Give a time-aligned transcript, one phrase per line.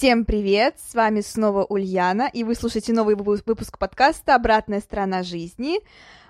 [0.00, 0.76] Всем привет!
[0.78, 5.78] С вами снова Ульяна, и вы слушаете новый выпуск подкаста «Обратная сторона жизни».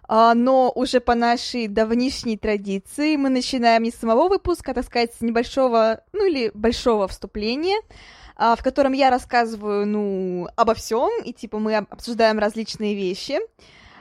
[0.09, 4.85] А, но уже по нашей давнишней традиции мы начинаем не с самого выпуска, а, так
[4.87, 7.81] сказать, с небольшого, ну или большого вступления,
[8.35, 13.39] а, в котором я рассказываю, ну, обо всем, и типа мы обсуждаем различные вещи,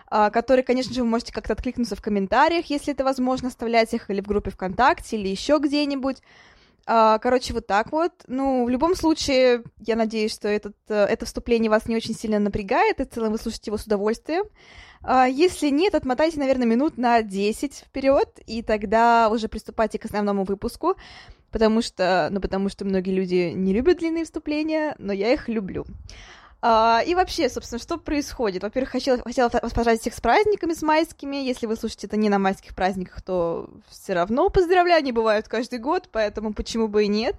[0.09, 4.21] которые, конечно же, вы можете как-то откликнуться в комментариях, если это возможно, оставлять их или
[4.21, 6.23] в группе ВКонтакте, или еще где-нибудь.
[6.91, 8.13] А, короче, вот так вот.
[8.25, 12.39] Ну, в любом случае, я надеюсь, что этот, э, это вступление вас не очень сильно
[12.39, 14.45] напрягает, и в целом вы слушаете его с удовольствием.
[15.03, 20.45] А, если нет, отмотайте, наверное, минут на 10 вперед, и тогда уже приступайте к основному
[20.45, 20.95] выпуску,
[21.51, 25.85] потому что, ну, потому что многие люди не любят длинные вступления, но я их люблю.
[26.61, 28.63] А, и вообще, собственно, что происходит?
[28.63, 31.37] Во-первых, хотела, хотела вас поздравить всех с праздниками, с майскими.
[31.37, 35.79] Если вы слушаете это не на майских праздниках, то все равно поздравляю, они бывают каждый
[35.79, 37.35] год, поэтому почему бы и нет.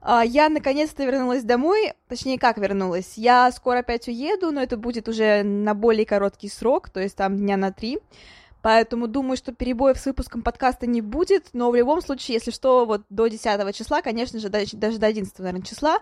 [0.00, 3.14] А, я наконец-то вернулась домой, точнее, как вернулась?
[3.16, 7.36] Я скоро опять уеду, но это будет уже на более короткий срок, то есть там
[7.36, 7.98] дня на три.
[8.66, 12.84] Поэтому думаю, что перебоев с выпуском подкаста не будет, но в любом случае, если что,
[12.84, 16.00] вот до 10 числа, конечно же, даже до 11, наверное, числа,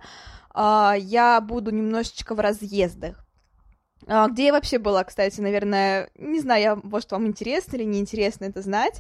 [0.49, 3.23] а, я буду немножечко в разъездах.
[4.07, 8.47] А, где я вообще была, кстати, наверное, не знаю, я, может, вам интересно или неинтересно
[8.47, 8.99] это знать,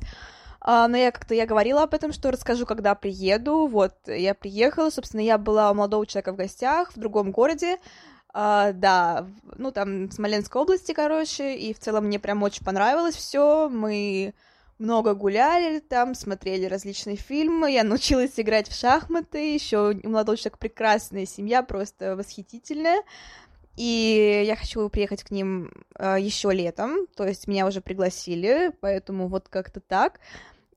[0.60, 3.66] а, но я как-то я говорила об этом, что расскажу, когда приеду.
[3.66, 7.78] Вот, я приехала, собственно, я была у молодого человека в гостях в другом городе,
[8.34, 9.28] Uh, да,
[9.58, 13.68] ну там Смоленской области, короче, и в целом мне прям очень понравилось все.
[13.68, 14.34] Мы
[14.78, 20.58] много гуляли там, смотрели различные фильмы, я научилась играть в шахматы, еще у молодого человека
[20.58, 23.02] прекрасная семья, просто восхитительная.
[23.76, 29.28] И я хочу приехать к ним э, еще летом, то есть меня уже пригласили, поэтому
[29.28, 30.20] вот как-то так.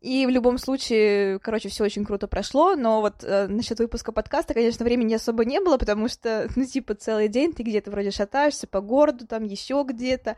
[0.01, 4.53] И в любом случае, короче, все очень круто прошло, но вот э, насчет выпуска подкаста,
[4.53, 8.67] конечно, времени особо не было, потому что, ну, типа, целый день ты где-то вроде шатаешься
[8.67, 10.37] по городу, там еще где-то,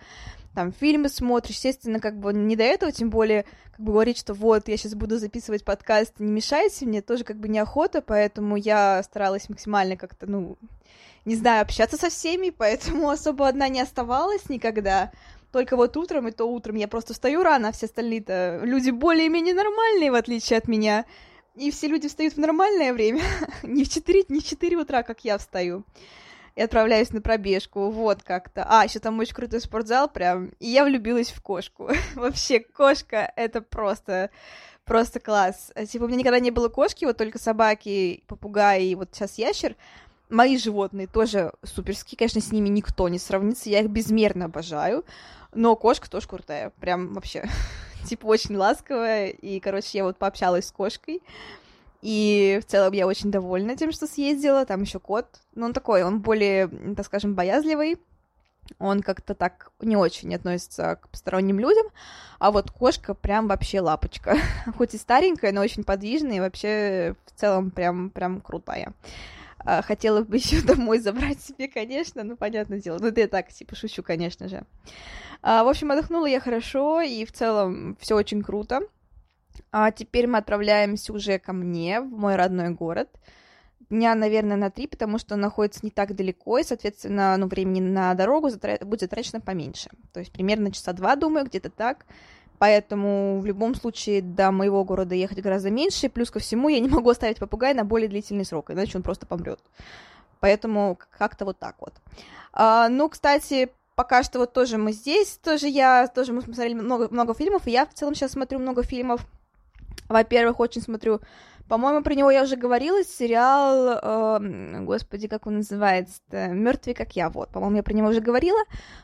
[0.56, 4.34] там фильмы смотришь, естественно, как бы не до этого, тем более, как бы говорить, что
[4.34, 9.04] вот, я сейчас буду записывать подкаст, не мешайте мне, тоже как бы неохота, поэтому я
[9.04, 10.58] старалась максимально как-то, ну,
[11.26, 15.12] не знаю, общаться со всеми, поэтому особо одна не оставалась никогда.
[15.52, 19.56] Только вот утром, и то утром я просто встаю рано, а все остальные-то люди более-менее
[19.56, 21.06] нормальные, в отличие от меня.
[21.56, 23.22] И все люди встают в нормальное время,
[23.64, 25.84] не в 4, не в 4 утра, как я встаю.
[26.56, 28.66] И отправляюсь на пробежку, вот как-то.
[28.68, 30.52] А, еще там очень крутой спортзал прям.
[30.60, 31.90] И я влюбилась в кошку.
[32.16, 34.30] Вообще, кошка— это просто
[34.90, 35.72] просто класс.
[35.88, 39.76] Типа, у меня никогда не было кошки, вот только собаки, попугаи и вот сейчас ящер.
[40.30, 45.06] Мои животные тоже суперские, конечно, с ними никто не сравнится, я их безмерно обожаю.
[45.54, 47.46] Но кошка тоже крутая, прям вообще,
[48.06, 49.28] типа, очень ласковая.
[49.30, 51.22] И, короче, я вот пообщалась с кошкой.
[52.02, 54.66] И в целом я очень довольна тем, что съездила.
[54.66, 55.28] Там еще кот.
[55.56, 57.98] Но он такой, он более, так скажем, боязливый.
[58.78, 61.88] Он как-то так не очень относится к посторонним людям.
[62.38, 64.38] А вот кошка прям вообще лапочка.
[64.78, 68.94] Хоть и старенькая, но очень подвижная и вообще в целом прям, прям крутая.
[69.66, 72.98] А, хотела бы еще домой забрать себе, конечно, ну, понятное дело.
[73.00, 74.66] Ну, это я так, типа, шучу, конечно же.
[75.42, 78.82] А, в общем, отдохнула я хорошо, и в целом все очень круто.
[79.72, 83.10] А теперь мы отправляемся уже ко мне, в мой родной город.
[83.90, 87.80] Дня, наверное, на три, потому что он находится не так далеко, и, соответственно, ну, времени
[87.80, 88.50] на дорогу
[88.82, 89.90] будет затрачено поменьше.
[90.14, 92.06] То есть примерно часа два, думаю, где-то так.
[92.60, 96.10] Поэтому в любом случае до моего города ехать гораздо меньше.
[96.10, 99.26] Плюс ко всему я не могу оставить попугая на более длительный срок, иначе он просто
[99.26, 99.60] помрет.
[100.42, 101.94] Поэтому как-то вот так вот.
[102.52, 107.08] А, ну, кстати, пока что вот тоже мы здесь, тоже я, тоже мы смотрели много,
[107.12, 109.26] много фильмов, и я в целом сейчас смотрю много фильмов.
[110.10, 111.22] Во-первых, очень смотрю
[111.70, 117.30] по-моему, про него я уже говорила, сериал, э, господи, как он называется Мертвый как я,
[117.30, 118.60] вот, по-моему, я про него уже говорила,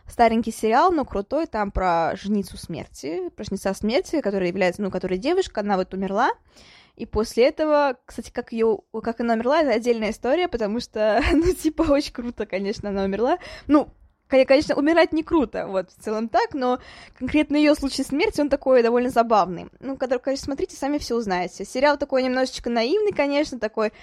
[0.07, 5.19] старенький сериал, но крутой, там про жницу смерти, про жнеца смерти, которая является, ну, которая
[5.19, 6.31] девушка, она вот умерла,
[6.95, 11.53] и после этого, кстати, как ее, как она умерла, это отдельная история, потому что, ну,
[11.53, 13.37] типа, очень круто, конечно, она умерла.
[13.67, 13.89] Ну,
[14.27, 16.79] Конечно, умирать не круто, вот, в целом так, но
[17.17, 19.67] конкретно ее случай смерти, он такой довольно забавный.
[19.79, 21.63] Ну, когда, конечно, смотрите, сами все узнаете.
[21.63, 23.93] Сериал такой немножечко наивный, конечно, такой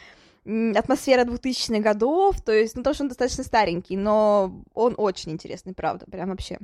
[0.44, 5.74] атмосфера 2000-х годов, то есть, ну, то, что он достаточно старенький, но он очень интересный,
[5.74, 6.58] правда, прям вообще.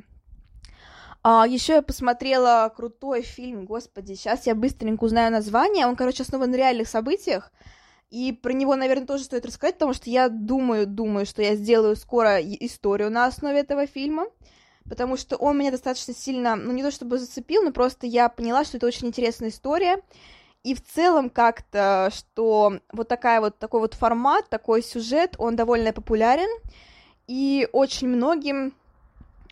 [1.22, 6.50] А, еще я посмотрела крутой фильм, господи, сейчас я быстренько узнаю название, он, короче, основан
[6.50, 7.52] на реальных событиях,
[8.10, 11.96] и про него, наверное, тоже стоит рассказать, потому что я думаю, думаю, что я сделаю
[11.96, 14.26] скоро историю на основе этого фильма,
[14.88, 18.64] потому что он меня достаточно сильно, ну, не то чтобы зацепил, но просто я поняла,
[18.64, 20.00] что это очень интересная история,
[20.64, 25.92] и в целом как-то, что вот такая вот, такой вот формат, такой сюжет, он довольно
[25.92, 26.48] популярен,
[27.26, 28.72] и очень многим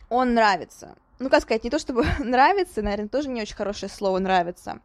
[0.09, 0.97] он нравится.
[1.19, 4.81] Ну, как сказать, не то чтобы нравится, наверное, тоже не очень хорошее слово «нравится»,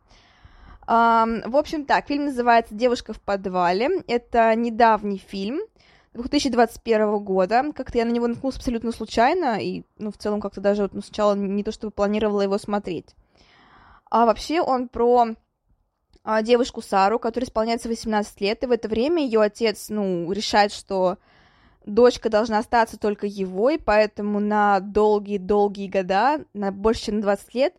[0.91, 4.03] в общем, так, фильм называется «Девушка в подвале».
[4.07, 5.61] Это недавний фильм
[6.15, 7.71] 2021 года.
[7.73, 11.01] Как-то я на него наткнулась абсолютно случайно, и, ну, в целом, как-то даже вот, ну,
[11.01, 13.15] сначала не то чтобы планировала его смотреть.
[14.09, 15.27] А вообще он про
[16.25, 20.73] а, девушку Сару, которой исполняется 18 лет, и в это время ее отец, ну, решает,
[20.73, 21.19] что
[21.85, 27.53] дочка должна остаться только его, и поэтому на долгие-долгие года, на больше, чем на 20
[27.55, 27.75] лет,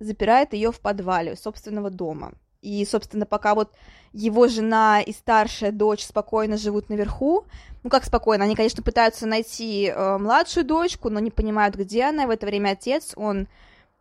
[0.00, 2.32] запирает ее в подвале собственного дома.
[2.64, 3.70] И, собственно, пока вот
[4.12, 7.44] его жена и старшая дочь спокойно живут наверху,
[7.82, 12.26] ну как спокойно, они, конечно, пытаются найти э, младшую дочку, но не понимают, где она.
[12.26, 13.48] В это время отец, он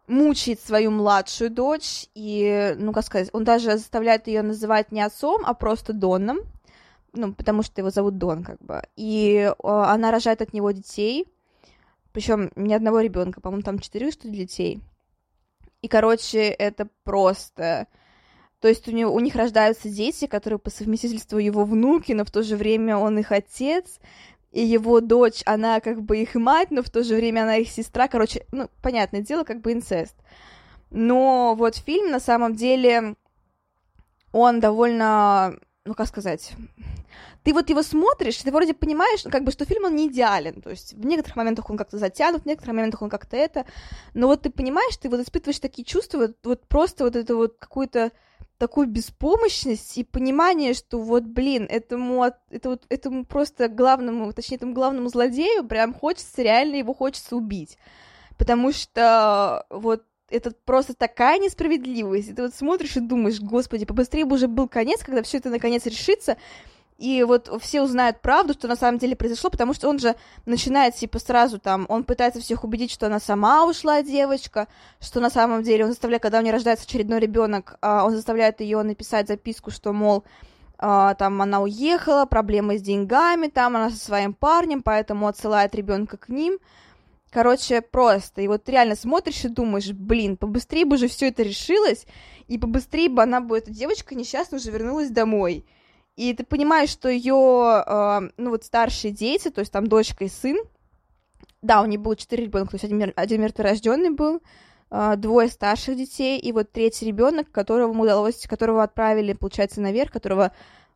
[0.07, 5.41] мучает свою младшую дочь, и, ну как сказать, он даже заставляет ее называть не отцом,
[5.45, 6.39] а просто Доном,
[7.11, 8.81] ну, потому что его зовут Дон, как бы.
[8.95, 11.27] И э, она рожает от него детей,
[12.13, 14.81] причем ни одного ребенка, по-моему, там четыре, что ли, детей.
[15.81, 17.87] И, короче, это просто
[18.63, 22.31] то есть у, него, у них рождаются дети, которые по совместительству его внуки, но в
[22.31, 23.99] то же время он их отец,
[24.53, 27.69] и его дочь, она как бы их мать, но в то же время она их
[27.69, 28.07] сестра.
[28.07, 30.15] Короче, ну, понятное дело, как бы инцест.
[30.91, 33.15] Но вот фильм на самом деле,
[34.31, 36.53] он довольно, ну, как сказать,
[37.43, 40.69] ты вот его смотришь, ты вроде понимаешь, как бы, что фильм, он не идеален, то
[40.69, 43.65] есть в некоторых моментах он как-то затянут, в некоторых моментах он как-то это,
[44.13, 47.57] но вот ты понимаешь, ты вот испытываешь такие чувства, вот, вот просто вот это вот
[47.59, 48.11] какую-то
[48.57, 54.73] такую беспомощность и понимание, что вот, блин, этому, это вот, этому просто главному, точнее, этому
[54.73, 57.77] главному злодею прям хочется, реально его хочется убить.
[58.37, 62.29] Потому что вот это просто такая несправедливость.
[62.29, 65.49] И ты вот смотришь и думаешь, господи, побыстрее бы уже был конец, когда все это
[65.49, 66.37] наконец решится,
[66.97, 70.95] и вот все узнают правду, что на самом деле произошло, потому что он же начинает,
[70.95, 74.67] типа, сразу там, он пытается всех убедить, что она сама ушла, девочка,
[74.99, 78.61] что на самом деле он заставляет, когда у нее рождается очередной ребенок, а, он заставляет
[78.61, 80.23] ее написать записку, что, мол,
[80.77, 86.17] а, там она уехала, проблемы с деньгами, там она со своим парнем, поэтому отсылает ребенка
[86.17, 86.59] к ним.
[87.31, 88.41] Короче, просто.
[88.41, 92.05] И вот реально смотришь и думаешь, блин, побыстрее бы уже все это решилось,
[92.47, 95.65] и побыстрее бы она бы, эта девочка несчастная, уже вернулась домой.
[96.15, 100.29] И ты понимаешь, что ее, э, ну вот старшие дети, то есть там дочка и
[100.29, 100.57] сын,
[101.61, 104.41] да, у нее было четыре ребенка, то есть один, один мертворожденный был,
[104.91, 110.51] э, двое старших детей, и вот третий ребенок, которого удалось, которого отправили, получается, наверх, которого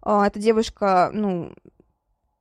[0.05, 1.51] э, эта девушка, ну,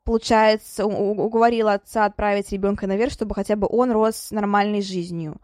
[0.05, 5.41] получается, уговорила отца отправить ребенка наверх, чтобы хотя бы он рос нормальной жизнью.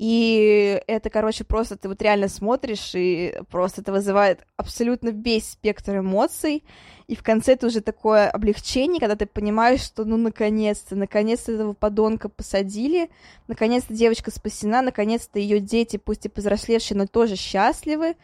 [0.00, 5.98] И это, короче, просто ты вот реально смотришь, и просто это вызывает абсолютно весь спектр
[5.98, 6.64] эмоций.
[7.06, 11.74] И в конце это уже такое облегчение, когда ты понимаешь, что ну наконец-то, наконец-то этого
[11.74, 13.10] подонка посадили,
[13.46, 18.16] наконец-то девочка спасена, наконец-то ее дети, пусть и повзрослевшие, но тоже счастливы,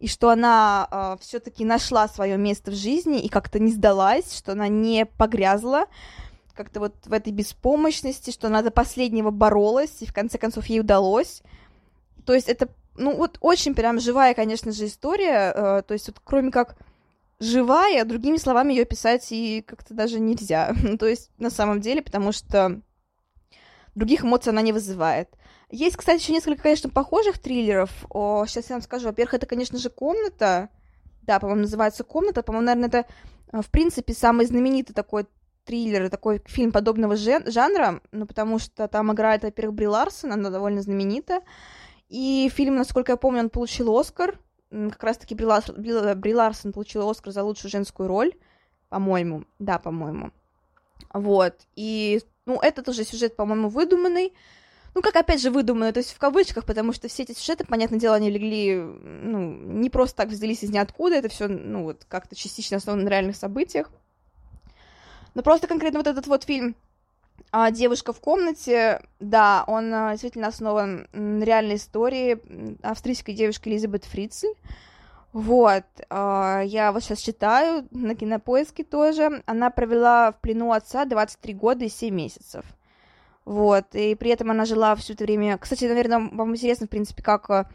[0.00, 4.52] и что она э, все-таки нашла свое место в жизни и как-то не сдалась, что
[4.52, 5.86] она не погрязла
[6.54, 10.80] как-то вот в этой беспомощности, что она до последнего боролась, и в конце концов ей
[10.80, 11.42] удалось.
[12.24, 16.20] То есть это, ну, вот очень прям живая, конечно же, история, э, то есть вот
[16.22, 16.76] кроме как
[17.40, 22.02] живая, другими словами ее писать и как-то даже нельзя, ну, то есть на самом деле,
[22.02, 22.80] потому что
[23.94, 25.28] других эмоций она не вызывает.
[25.70, 27.90] Есть, кстати, еще несколько, конечно, похожих триллеров.
[28.10, 29.06] О, сейчас я вам скажу.
[29.06, 30.68] Во-первых, это, конечно же, комната.
[31.22, 32.42] Да, по-моему, называется комната.
[32.42, 33.06] По-моему, наверное, это,
[33.52, 35.26] э, в принципе, самый знаменитый такой
[35.64, 40.82] триллер, такой фильм подобного жанра, ну, потому что там играет, во-первых, Бри Ларсон, она довольно
[40.82, 41.40] знаменита,
[42.08, 44.38] и фильм, насколько я помню, он получил Оскар,
[44.70, 48.32] как раз-таки Бри, Ларсон, Бри Ларсон получила Оскар за лучшую женскую роль,
[48.88, 50.32] по-моему, да, по-моему,
[51.12, 54.32] вот, и, ну, этот уже сюжет, по-моему, выдуманный,
[54.94, 57.98] ну, как, опять же, выдуманный, то есть в кавычках, потому что все эти сюжеты, понятное
[57.98, 62.36] дело, они легли, ну, не просто так взялись из ниоткуда, это все, ну, вот, как-то
[62.36, 63.90] частично основано на реальных событиях,
[65.34, 66.74] но просто конкретно вот этот вот фильм
[67.50, 72.38] а, «Девушка в комнате», да, он а, действительно основан на реальной истории
[72.82, 74.54] австрийской девушки Элизабет Фрицель.
[75.32, 79.42] Вот, э, я вот сейчас читаю на кинопоиске тоже.
[79.46, 82.66] Она провела в плену отца 23 года и 7 месяцев.
[83.46, 85.56] Вот, и при этом она жила все это время...
[85.56, 87.70] Кстати, наверное, вам интересно, в принципе, как...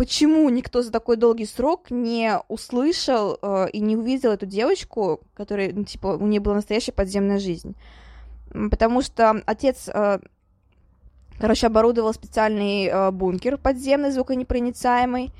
[0.00, 5.74] Почему никто за такой долгий срок не услышал э, и не увидел эту девочку, которая,
[5.74, 7.76] ну, типа, у нее была настоящая подземная жизнь?
[8.48, 10.20] Потому что отец, э,
[11.38, 15.32] короче, оборудовал специальный э, бункер подземный, звуконепроницаемый,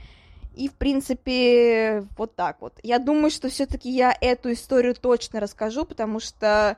[0.55, 2.79] и, в принципе, вот так вот.
[2.83, 6.77] Я думаю, что все-таки я эту историю точно расскажу, потому что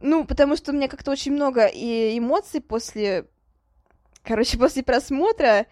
[0.00, 3.26] ну, потому что у меня как-то очень много и эмоций после,
[4.22, 5.66] короче, после просмотра,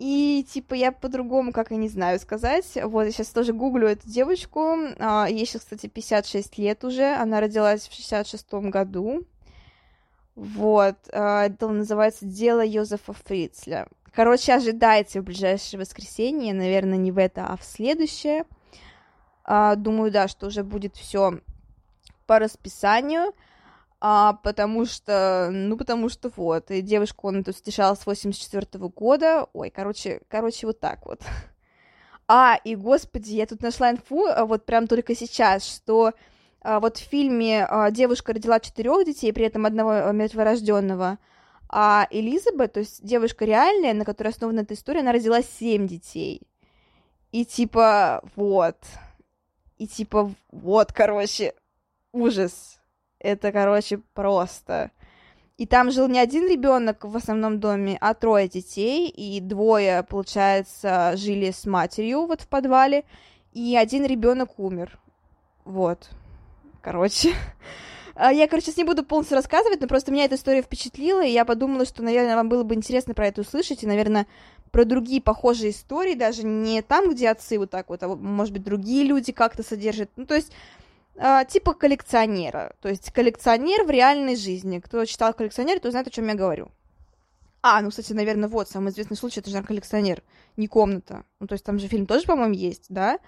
[0.00, 2.78] и, типа, я по-другому, как и не знаю сказать.
[2.84, 4.74] Вот, я сейчас тоже гуглю эту девочку.
[4.98, 7.14] А, ей сейчас, кстати, 56 лет уже.
[7.16, 9.26] Она родилась в 66-м году.
[10.36, 10.96] Вот.
[11.12, 13.88] А, это называется «Дело Йозефа Фрицля».
[14.14, 16.54] Короче, ожидайте в ближайшее воскресенье.
[16.54, 18.46] Наверное, не в это, а в следующее.
[19.44, 21.40] А, думаю, да, что уже будет все
[22.26, 23.34] по расписанию
[24.00, 28.88] а, потому что, ну, потому что вот, и девушку он тут стишал с 84 -го
[28.88, 31.20] года, ой, короче, короче, вот так вот.
[32.32, 36.12] А, и, господи, я тут нашла инфу, а, вот прям только сейчас, что
[36.60, 41.18] а, вот в фильме а, девушка родила четырех детей, при этом одного а, мертворожденного,
[41.68, 46.42] а Элизабет, то есть девушка реальная, на которой основана эта история, она родила семь детей.
[47.32, 48.76] И типа, вот.
[49.78, 51.54] И типа, вот, короче,
[52.12, 52.79] ужас
[53.20, 54.90] это, короче, просто.
[55.58, 61.12] И там жил не один ребенок в основном доме, а трое детей, и двое, получается,
[61.16, 63.04] жили с матерью вот в подвале,
[63.52, 64.98] и один ребенок умер.
[65.66, 66.08] Вот.
[66.80, 67.34] Короче.
[68.14, 71.44] А я, короче, не буду полностью рассказывать, но просто меня эта история впечатлила, и я
[71.44, 74.26] подумала, что, наверное, вам было бы интересно про это услышать, и, наверное,
[74.70, 78.62] про другие похожие истории, даже не там, где отцы вот так вот, а, может быть,
[78.62, 80.10] другие люди как-то содержат.
[80.16, 80.52] Ну, то есть
[81.48, 82.74] типа коллекционера.
[82.80, 84.78] То есть коллекционер в реальной жизни.
[84.78, 86.70] Кто читал коллекционер, то знает, о чем я говорю.
[87.62, 90.22] А, ну, кстати, наверное, вот, самый известный случай, это же коллекционер,
[90.56, 91.24] не комната.
[91.40, 93.18] Ну, то есть там же фильм тоже, по-моему, есть, да?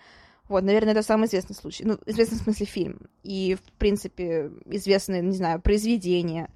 [0.49, 1.85] Вот, наверное, это самый известный случай.
[1.85, 3.01] Ну, известный в смысле фильм.
[3.23, 6.51] И, в принципе, известные, не знаю, произведения.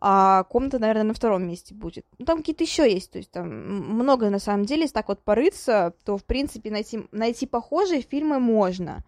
[0.00, 2.06] А комната, наверное, на втором месте будет.
[2.18, 3.10] Ну, там какие-то еще есть.
[3.10, 7.06] То есть там много, на самом деле, если так вот порыться, то, в принципе, найти,
[7.12, 9.04] найти похожие фильмы можно.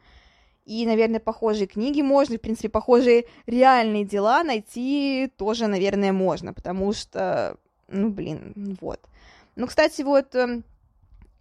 [0.64, 6.92] И, наверное, похожие книги можно, в принципе, похожие реальные дела найти тоже, наверное, можно, потому
[6.94, 9.00] что, ну, блин, вот.
[9.56, 10.62] Ну, кстати, вот э,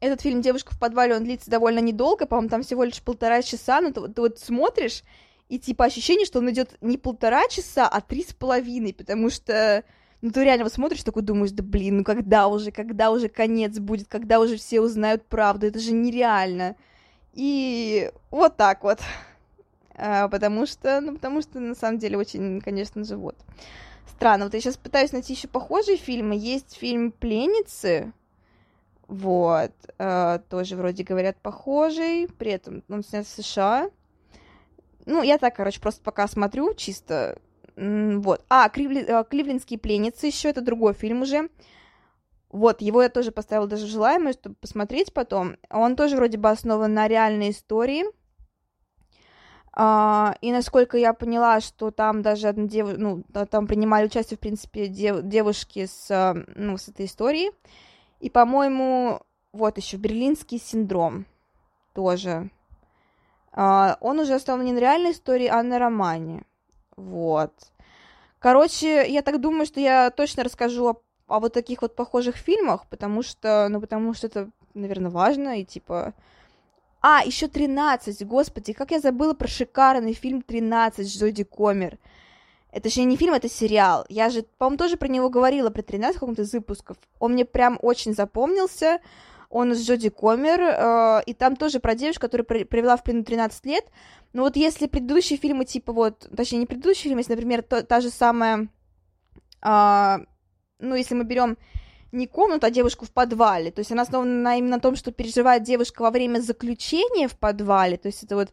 [0.02, 3.80] этот фильм «Девушка в подвале», он длится довольно недолго, по-моему, там всего лишь полтора часа,
[3.80, 5.04] но ты, ты вот смотришь,
[5.48, 9.84] и типа ощущение, что он идет не полтора часа, а три с половиной, потому что,
[10.22, 13.80] ну, ты реально вот смотришь, такой думаешь, да блин, ну когда уже, когда уже конец
[13.80, 16.76] будет, когда уже все узнают правду, это же нереально.
[17.34, 19.00] И вот так вот.
[19.96, 23.36] А, потому что, ну, потому что на самом деле очень, конечно же, вот.
[24.08, 24.46] Странно.
[24.46, 26.36] Вот я сейчас пытаюсь найти еще похожие фильмы.
[26.36, 28.14] Есть фильм Пленницы.
[29.08, 29.72] Вот.
[29.98, 32.28] А, тоже вроде говорят похожий.
[32.38, 33.90] При этом он снят в США.
[35.06, 37.38] Ну, я так, короче, просто пока смотрю, чисто.
[37.76, 38.46] Вот.
[38.50, 39.04] А, Кривли...
[39.10, 41.50] А, Кливлендские пленницы еще это другой фильм уже.
[42.54, 45.58] Вот, его я тоже поставила даже желаемое, чтобы посмотреть потом.
[45.72, 48.06] Он тоже вроде бы основан на реальной истории.
[49.76, 54.40] Uh, и насколько я поняла, что там даже одна девушка, ну, там принимали участие, в
[54.40, 55.24] принципе, дев...
[55.24, 57.54] девушки с, ну, с этой историей.
[58.20, 61.26] И, по-моему, вот еще Берлинский синдром
[61.96, 62.52] тоже.
[63.52, 66.46] Uh, он уже основан не на реальной истории, а на романе.
[66.98, 67.52] Вот.
[68.38, 71.02] Короче, я так думаю, что я точно расскажу о
[71.34, 75.66] о вот таких вот похожих фильмах, потому что, ну, потому что это, наверное, важно, и
[75.66, 76.14] типа...
[77.02, 81.98] А, еще 13, господи, как я забыла про шикарный фильм 13 с Джоди Комер.
[82.72, 84.06] Это же не фильм, это сериал.
[84.10, 86.98] Я же, по-моему, тоже про него говорила, про 13 в каком-то из выпусков.
[87.20, 89.00] Он мне прям очень запомнился.
[89.50, 93.66] Он с Джоди Комер, э, и там тоже про девушку, которая провела в плену 13
[93.66, 93.86] лет.
[94.34, 98.02] Но вот если предыдущие фильмы, типа вот, точнее, не предыдущие фильмы, если, например, то, та
[98.02, 98.70] же самая
[99.62, 100.18] э,
[100.84, 101.58] ну, если мы берем
[102.12, 103.72] не комнату, а девушку в подвале.
[103.72, 107.38] То есть она основана на, именно на том, что переживает девушка во время заключения в
[107.38, 107.98] подвале.
[107.98, 108.50] То есть это вот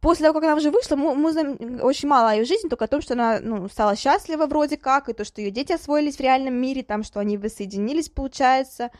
[0.00, 2.86] после того, как она уже вышла, мы, мы знаем очень мало о ее жизни, только
[2.86, 6.16] о том, что она ну, стала счастлива вроде как, и то, что ее дети освоились
[6.16, 8.90] в реальном мире, там, что они воссоединились, получается,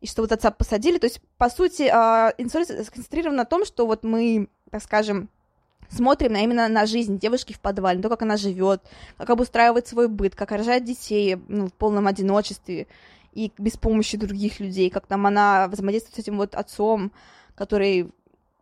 [0.00, 0.98] и что вот отца посадили.
[0.98, 5.28] То есть, по сути, э, история сконцентрирована на том, что вот мы, так скажем,
[5.88, 8.82] смотрим на, именно на жизнь девушки в подвале, то, как она живет,
[9.16, 12.86] как обустраивает свой быт, как рожает детей ну, в полном одиночестве.
[13.32, 17.12] и без помощи других людей, как там она взаимодействует с этим вот отцом,
[17.54, 18.10] который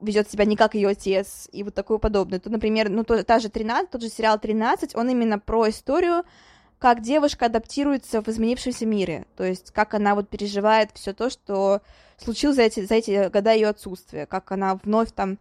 [0.01, 2.39] ведет себя не как ее отец и вот такое подобное.
[2.39, 6.25] То, например, ну, то, та же 13, тот же сериал 13, он именно про историю,
[6.79, 11.81] как девушка адаптируется в изменившемся мире, то есть как она вот переживает все то, что
[12.19, 15.39] случилось за эти, за эти года ее отсутствия, как она вновь там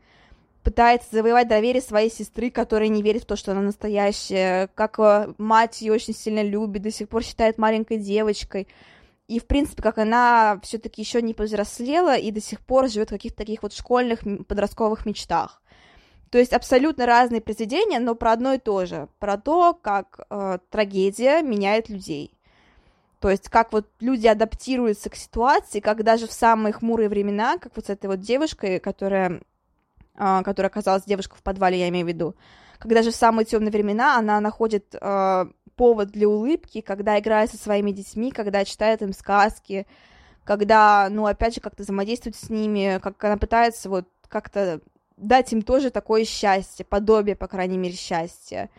[0.65, 5.33] пытается завоевать доверие своей сестры, которая не верит в то, что она настоящая, как э,
[5.37, 8.67] мать ее очень сильно любит, до сих пор считает маленькой девочкой,
[9.27, 13.13] и, в принципе, как она все-таки еще не повзрослела и до сих пор живет в
[13.13, 15.61] каких-то таких вот школьных подростковых мечтах.
[16.31, 19.07] То есть абсолютно разные произведения, но про одно и то же.
[19.19, 22.35] Про то, как э, трагедия меняет людей.
[23.19, 27.75] То есть как вот люди адаптируются к ситуации, как даже в самые хмурые времена, как
[27.75, 29.41] вот с этой вот девушкой, которая,
[30.15, 32.35] которая оказалась девушкой в подвале, я имею в виду,
[32.79, 35.45] когда же в самые темные времена она находит э,
[35.75, 39.87] повод для улыбки, когда играет со своими детьми, когда читает им сказки,
[40.43, 44.81] когда, ну, опять же, как-то взаимодействует с ними, как она пытается вот как-то
[45.17, 48.69] дать им тоже такое счастье, подобие, по крайней мере, счастья.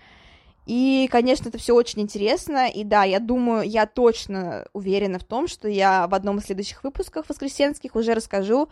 [0.67, 5.47] И, конечно, это все очень интересно, и да, я думаю, я точно уверена в том,
[5.47, 8.69] что я в одном из следующих выпусков воскресенских уже расскажу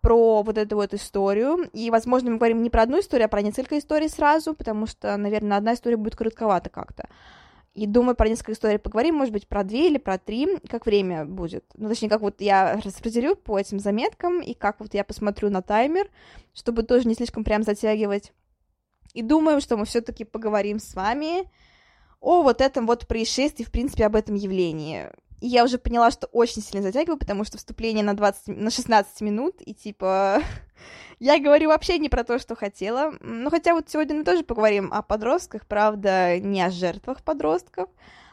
[0.00, 3.42] про вот эту вот историю, и, возможно, мы говорим не про одну историю, а про
[3.42, 7.08] несколько историй сразу, потому что, наверное, одна история будет коротковата как-то.
[7.74, 11.24] И думаю, про несколько историй поговорим, может быть, про две или про три, как время
[11.24, 11.64] будет.
[11.74, 15.62] Ну, точнее, как вот я распределю по этим заметкам, и как вот я посмотрю на
[15.62, 16.10] таймер,
[16.54, 18.32] чтобы тоже не слишком прям затягивать.
[19.14, 21.50] И думаю, что мы все-таки поговорим с вами
[22.20, 25.10] о вот этом вот происшествии, в принципе, об этом явлении.
[25.40, 29.20] И я уже поняла, что очень сильно затягиваю, потому что вступление на 20, на 16
[29.20, 30.42] минут, и типа
[31.20, 33.12] я говорю вообще не про то, что хотела.
[33.20, 37.88] Ну, хотя вот сегодня мы тоже поговорим о подростках, правда, не о жертвах подростков,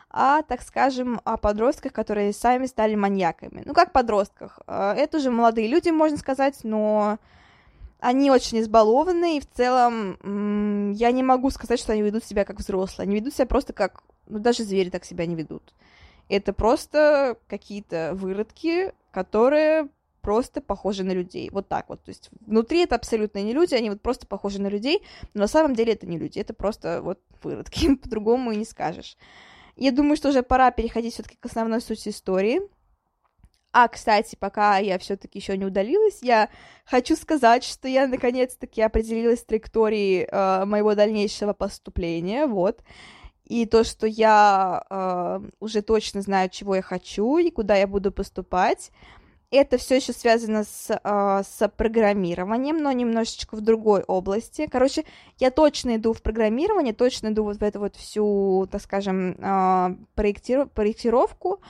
[0.10, 3.64] а, так скажем, о подростках, которые сами стали маньяками.
[3.66, 4.60] Ну, как подростках.
[4.66, 7.20] А, это уже молодые люди, можно сказать, но
[8.00, 12.60] они очень избалованы, и в целом я не могу сказать, что они ведут себя как
[12.60, 13.06] взрослые.
[13.06, 14.04] Они ведут себя просто как...
[14.28, 15.74] Ну, даже звери так себя не ведут.
[16.30, 19.90] Это просто какие-то выродки, которые
[20.22, 21.50] просто похожи на людей.
[21.52, 22.04] Вот так вот.
[22.04, 25.04] То есть внутри это абсолютно не люди, они вот просто похожи на людей,
[25.36, 29.18] но на самом деле это не люди, это просто вот выродки, по-другому и не скажешь.
[29.76, 32.62] Я думаю, что уже пора переходить все-таки к основной сути истории.
[33.72, 36.50] А, кстати, пока я все-таки еще не удалилась, я
[36.86, 42.82] хочу сказать, что я наконец-таки определилась с траекторией э, моего дальнейшего поступления, вот.
[43.46, 48.12] И то, что я э, уже точно знаю, чего я хочу и куда я буду
[48.12, 48.92] поступать.
[49.52, 54.68] Это все еще связано с, э, с программированием, но немножечко в другой области.
[54.70, 55.06] Короче,
[55.38, 59.96] я точно иду в программирование, точно иду вот в эту вот всю, так скажем, э,
[60.16, 61.62] проектиров- проектировку,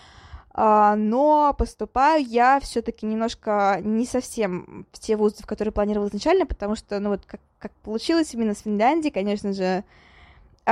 [0.56, 6.46] э, но поступаю я все-таки немножко не совсем в те вузы, в которые планировала изначально,
[6.46, 9.84] потому что, ну вот, как, как получилось именно с Финляндией, конечно же, а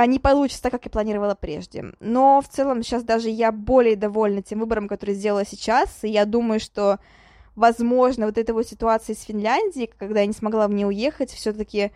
[0.06, 1.92] не получится так, как я планировала прежде.
[2.00, 6.24] Но в целом сейчас даже я более довольна тем выбором, который сделала сейчас, и я
[6.24, 6.98] думаю, что,
[7.54, 11.78] возможно, вот эта вот ситуация с Финляндией, когда я не смогла в нее уехать, все-таки
[11.78, 11.90] э,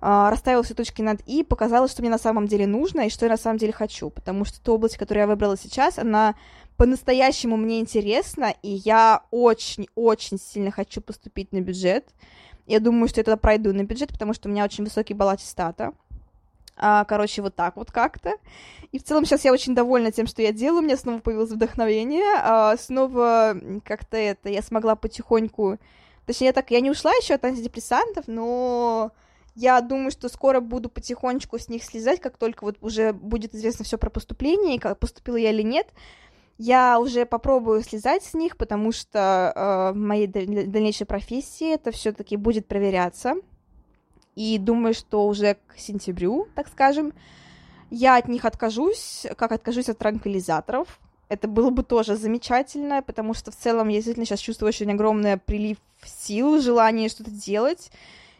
[0.00, 3.32] расставила все точки над «и», показала, что мне на самом деле нужно и что я
[3.32, 6.34] на самом деле хочу, потому что та область, которую я выбрала сейчас, она
[6.76, 12.10] по-настоящему мне интересна, и я очень-очень сильно хочу поступить на бюджет.
[12.66, 15.30] Я думаю, что я тогда пройду на бюджет, потому что у меня очень высокий балл
[15.30, 15.92] аттестата.
[16.78, 18.34] А, короче, вот так вот как-то.
[18.92, 20.80] И в целом сейчас я очень довольна тем, что я делаю.
[20.80, 22.38] У меня снова появилось вдохновение.
[22.42, 25.78] А, снова как-то это я смогла потихоньку...
[26.26, 29.12] Точнее, так я не ушла еще от антидепрессантов, но
[29.54, 33.84] я думаю, что скоро буду потихонечку с них слезать, как только вот уже будет известно
[33.84, 35.88] все про поступление, как поступила я или нет.
[36.58, 42.36] Я уже попробую слезать с них, потому что э, в моей дальнейшей профессии это все-таки
[42.36, 43.36] будет проверяться
[44.38, 47.12] и думаю, что уже к сентябрю, так скажем,
[47.90, 51.00] я от них откажусь, как откажусь от транквилизаторов.
[51.28, 55.38] Это было бы тоже замечательно, потому что в целом я действительно сейчас чувствую очень огромный
[55.38, 57.90] прилив сил, желание что-то делать,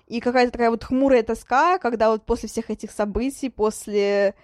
[0.06, 4.36] и какая-то такая вот хмурая тоска, когда вот после всех этих событий, после,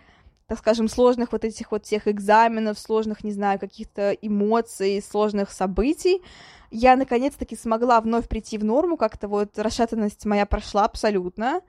[0.46, 6.22] так скажем, сложных вот этих вот всех экзаменов, сложных, не знаю, каких-то эмоций, сложных событий,
[6.70, 11.60] я наконец-таки смогла вновь прийти в норму, как-то вот расшатанность моя прошла абсолютно.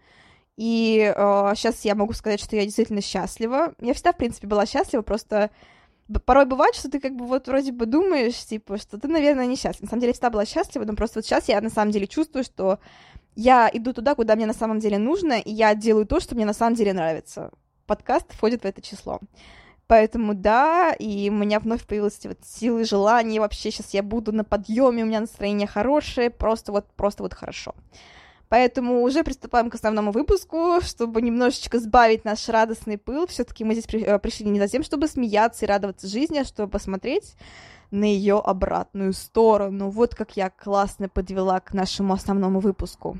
[0.57, 3.75] И э, сейчас я могу сказать, что я действительно счастлива.
[3.79, 5.51] Я всегда, в принципе, была счастлива, просто
[6.25, 9.85] порой бывает, что ты как бы вот вроде бы думаешь, типа, что ты, наверное, несчастлива.
[9.85, 12.07] На самом деле, я всегда была счастлива, но просто вот сейчас я на самом деле
[12.07, 12.79] чувствую, что
[13.35, 16.45] я иду туда, куда мне на самом деле нужно, и я делаю то, что мне
[16.45, 17.51] на самом деле нравится.
[17.85, 19.19] Подкаст входит в это число.
[19.87, 24.43] Поэтому да, и у меня вновь появилась вот силы желания, вообще сейчас я буду на
[24.43, 27.75] подъеме, у меня настроение хорошее, просто вот, просто вот хорошо.
[28.49, 33.27] Поэтому уже приступаем к основному выпуску, чтобы немножечко сбавить наш радостный пыл.
[33.27, 36.45] Все-таки мы здесь при, э, пришли не за тем, чтобы смеяться и радоваться жизни, а
[36.45, 37.35] чтобы посмотреть
[37.91, 39.89] на ее обратную сторону.
[39.89, 43.17] Вот как я классно подвела к нашему основному выпуску.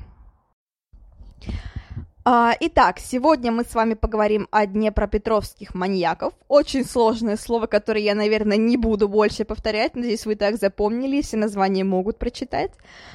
[2.28, 6.34] А, итак, сегодня мы с вами поговорим о Днепропетровских маньяков.
[6.48, 9.94] Очень сложное слово, которое я, наверное, не буду больше повторять.
[9.94, 12.72] Надеюсь, вы так запомнили, все названия могут прочитать.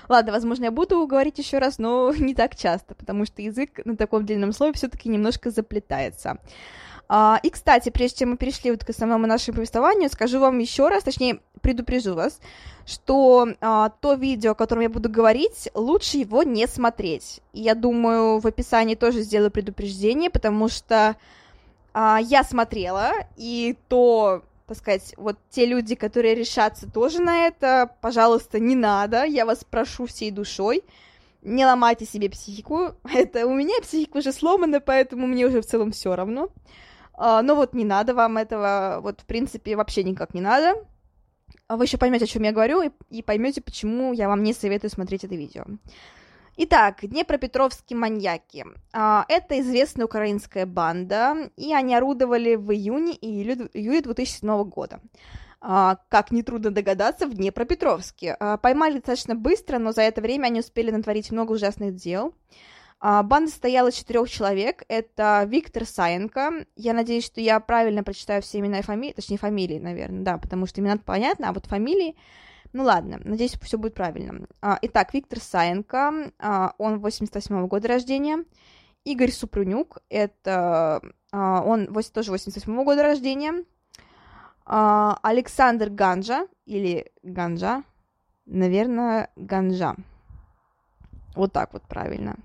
[0.08, 3.98] Ладно, возможно, я буду говорить еще раз, но не так часто, потому что язык на
[3.98, 6.38] таком длинном слове все-таки немножко заплетается.
[7.10, 10.88] А, и, кстати, прежде чем мы перешли вот к основному нашему повествованию, скажу вам еще
[10.88, 12.40] раз, точнее, предупрежу вас,
[12.86, 17.42] что а, то видео, о котором я буду говорить, лучше его не смотреть.
[17.54, 21.16] Я думаю, в описании тоже сделаю предупреждение, потому что
[21.94, 27.92] а, я смотрела, и то, так сказать, вот те люди, которые решатся тоже на это,
[28.02, 30.84] пожалуйста, не надо, я вас прошу всей душой,
[31.42, 32.96] не ломайте себе психику.
[33.14, 36.50] Это у меня психика уже сломана, поэтому мне уже в целом все равно.
[37.14, 40.76] А, но вот не надо вам этого, вот в принципе вообще никак не надо.
[41.72, 44.52] А вы еще поймете, о чем я говорю, и, и поймете, почему я вам не
[44.52, 45.64] советую смотреть это видео.
[46.58, 48.66] Итак, Днепропетровские маньяки.
[48.92, 53.42] А, это известная украинская банда, и они орудовали в июне и
[53.74, 55.00] июле 2007 года.
[55.62, 58.36] А, как нетрудно догадаться, в Днепропетровске.
[58.62, 62.36] Поймали достаточно быстро, но за это время они успели натворить много ужасных дел.
[63.04, 64.84] А, банда состояла из четырех человек.
[64.88, 66.66] Это Виктор Саенко.
[66.76, 70.68] Я надеюсь, что я правильно прочитаю все имена и фамилии, точнее, фамилии, наверное, да, потому
[70.68, 72.16] что имена понятно, а вот фамилии...
[72.74, 74.48] Ну ладно, надеюсь, все будет правильно.
[74.62, 78.46] А, итак, Виктор Саенко, а, он 88 -го года рождения.
[79.04, 81.02] Игорь Супрунюк, это
[81.34, 83.66] он тоже 88 -го года рождения.
[84.64, 87.84] Александр Ганжа, или Ганжа,
[88.46, 89.96] наверное, Ганжа.
[91.36, 92.38] Вот так вот правильно.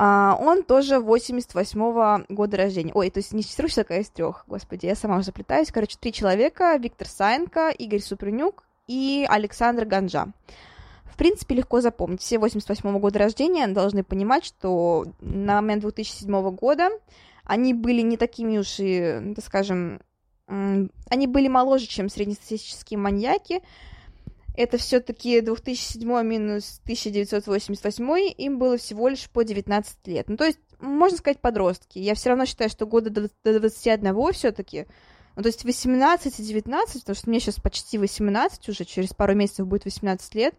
[0.00, 2.92] А, он тоже 88-го года рождения.
[2.94, 4.44] Ой, то есть не четырех человек, а из трех.
[4.46, 5.72] Господи, я сама уже заплетаюсь.
[5.72, 6.76] Короче, три человека.
[6.76, 10.28] Виктор Саенко, Игорь Супрунюк и Александр Ганжа.
[11.04, 12.20] В принципе, легко запомнить.
[12.20, 16.90] Все 88 -го года рождения должны понимать, что на момент 2007 года
[17.42, 20.00] они были не такими уж и, так скажем,
[20.46, 23.62] они были моложе, чем среднестатистические маньяки,
[24.58, 30.28] это все-таки 2007 минус 1988, им было всего лишь по 19 лет.
[30.28, 32.00] Ну, то есть, можно сказать, подростки.
[32.00, 34.86] Я все равно считаю, что года до, до 21 все-таки,
[35.36, 39.36] ну, то есть 18 и 19, потому что мне сейчас почти 18 уже, через пару
[39.36, 40.56] месяцев будет 18 лет,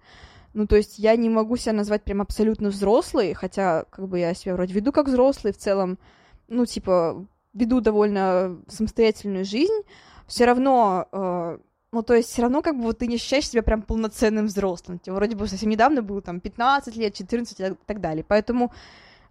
[0.54, 4.34] ну, то есть я не могу себя назвать прям абсолютно взрослой, хотя, как бы, я
[4.34, 6.00] себя вроде веду как взрослый, в целом,
[6.48, 9.82] ну, типа, веду довольно самостоятельную жизнь,
[10.26, 11.58] все равно э,
[11.91, 14.99] ну, то есть все равно как бы вот ты не ощущаешь себя прям полноценным взрослым.
[14.99, 18.23] Тебе вроде бы совсем недавно было там 15 лет, 14 и так далее.
[18.28, 18.71] Поэтому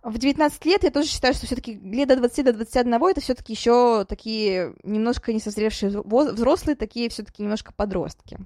[0.02, 3.52] в 19 лет я тоже считаю, что все-таки лет до 20 до 21 это все-таки
[3.52, 8.38] еще такие немножко несозревшие взрослые, такие все-таки немножко подростки.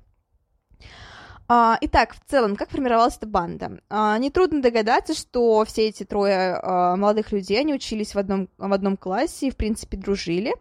[1.48, 3.80] А, итак, в целом, как формировалась эта банда?
[3.90, 8.72] А, нетрудно догадаться, что все эти трое а, молодых людей, они учились в одном, в
[8.72, 10.54] одном классе и, в принципе, дружили.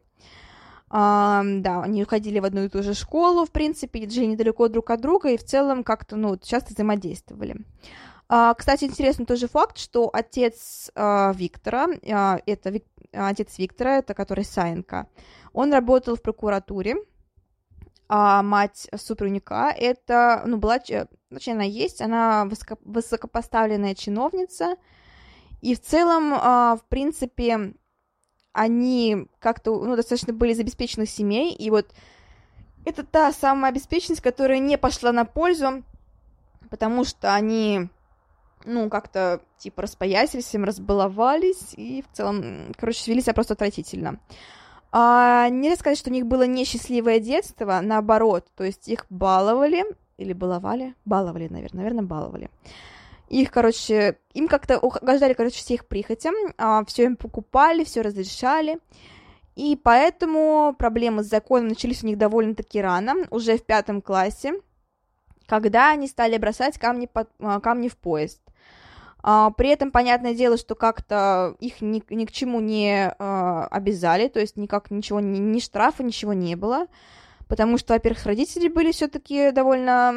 [0.94, 4.90] А, да, они ходили в одну и ту же школу, в принципе, жили недалеко друг
[4.90, 7.56] от друга и в целом как-то, ну, часто взаимодействовали.
[8.28, 14.14] А, кстати, интересный тоже факт, что отец а, Виктора, а, это Вик, отец Виктора, это
[14.14, 15.08] который Саенко,
[15.54, 16.98] он работал в прокуратуре,
[18.10, 24.76] а мать супруга, это, ну, была, точнее, она есть, она высоко, высокопоставленная чиновница,
[25.62, 27.76] и в целом, а, в принципе,
[28.54, 31.94] они как-то, ну, достаточно были из обеспеченных семей, и вот
[32.86, 35.84] это та самая обеспеченность, которая не пошла на пользу,
[36.70, 37.90] потому что они,
[38.66, 44.20] ну, как-то, типа, распоясались, им разбаловались, и в целом, короче, вели себя просто отвратительно.
[44.92, 49.86] А, нельзя сказать, что у них было несчастливое детство, наоборот, то есть их баловали,
[50.18, 52.50] или баловали, баловали, наверное, наверное, баловали.
[53.32, 58.80] Их, короче, им как-то угождали, короче, все их прихотям, а, все им покупали, все разрешали.
[59.56, 64.56] И поэтому проблемы с законом начались у них довольно-таки рано, уже в пятом классе,
[65.46, 68.42] когда они стали бросать камни, под, а, камни в поезд.
[69.24, 74.42] А, при этом, понятное дело, что как-то их ни, ни к чему не обязали, то
[74.42, 76.88] есть никак ничего, ни, ни штрафа, ничего не было,
[77.48, 80.12] потому что, во-первых, родители были все-таки довольно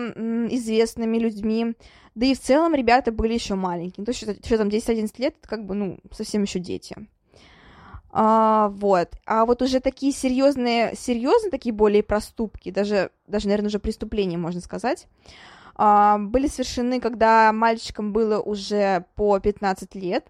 [0.51, 1.77] известными людьми,
[2.15, 4.05] да и в целом ребята были еще маленькие.
[4.05, 6.97] То есть, что, что там, 10-11 лет, это как бы, ну, совсем еще дети.
[8.11, 9.11] А, вот.
[9.27, 14.61] А вот уже такие серьезные, серьезные такие более проступки, даже, даже, наверное, уже преступления, можно
[14.61, 15.09] сказать,
[15.75, 20.29] а, были совершены, когда мальчикам было уже по 15 лет.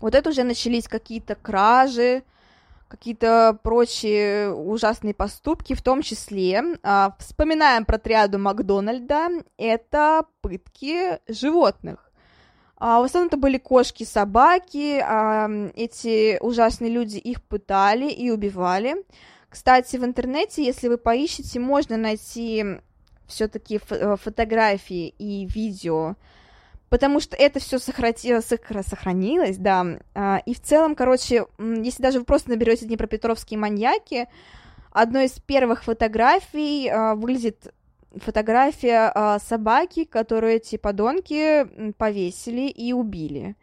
[0.00, 2.22] Вот это уже начались какие-то кражи,
[2.94, 12.12] какие-то прочие ужасные поступки, в том числе, а, вспоминаем про триаду Макдональда, это пытки животных.
[12.76, 18.96] А, в основном это были кошки, собаки, а, эти ужасные люди их пытали и убивали.
[19.48, 22.64] Кстати, в интернете, если вы поищете, можно найти
[23.26, 26.16] все-таки фо- фотографии и видео
[26.94, 32.50] потому что это все сохранилось, да, а, и в целом, короче, если даже вы просто
[32.50, 34.28] наберете Днепропетровские маньяки,
[34.92, 37.74] одной из первых фотографий а, выглядит
[38.14, 43.56] фотография а, собаки, которую эти подонки повесили и убили.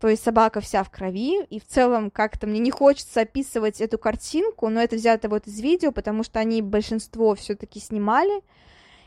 [0.00, 3.98] То есть собака вся в крови, и в целом как-то мне не хочется описывать эту
[3.98, 8.40] картинку, но это взято вот из видео, потому что они большинство все-таки снимали,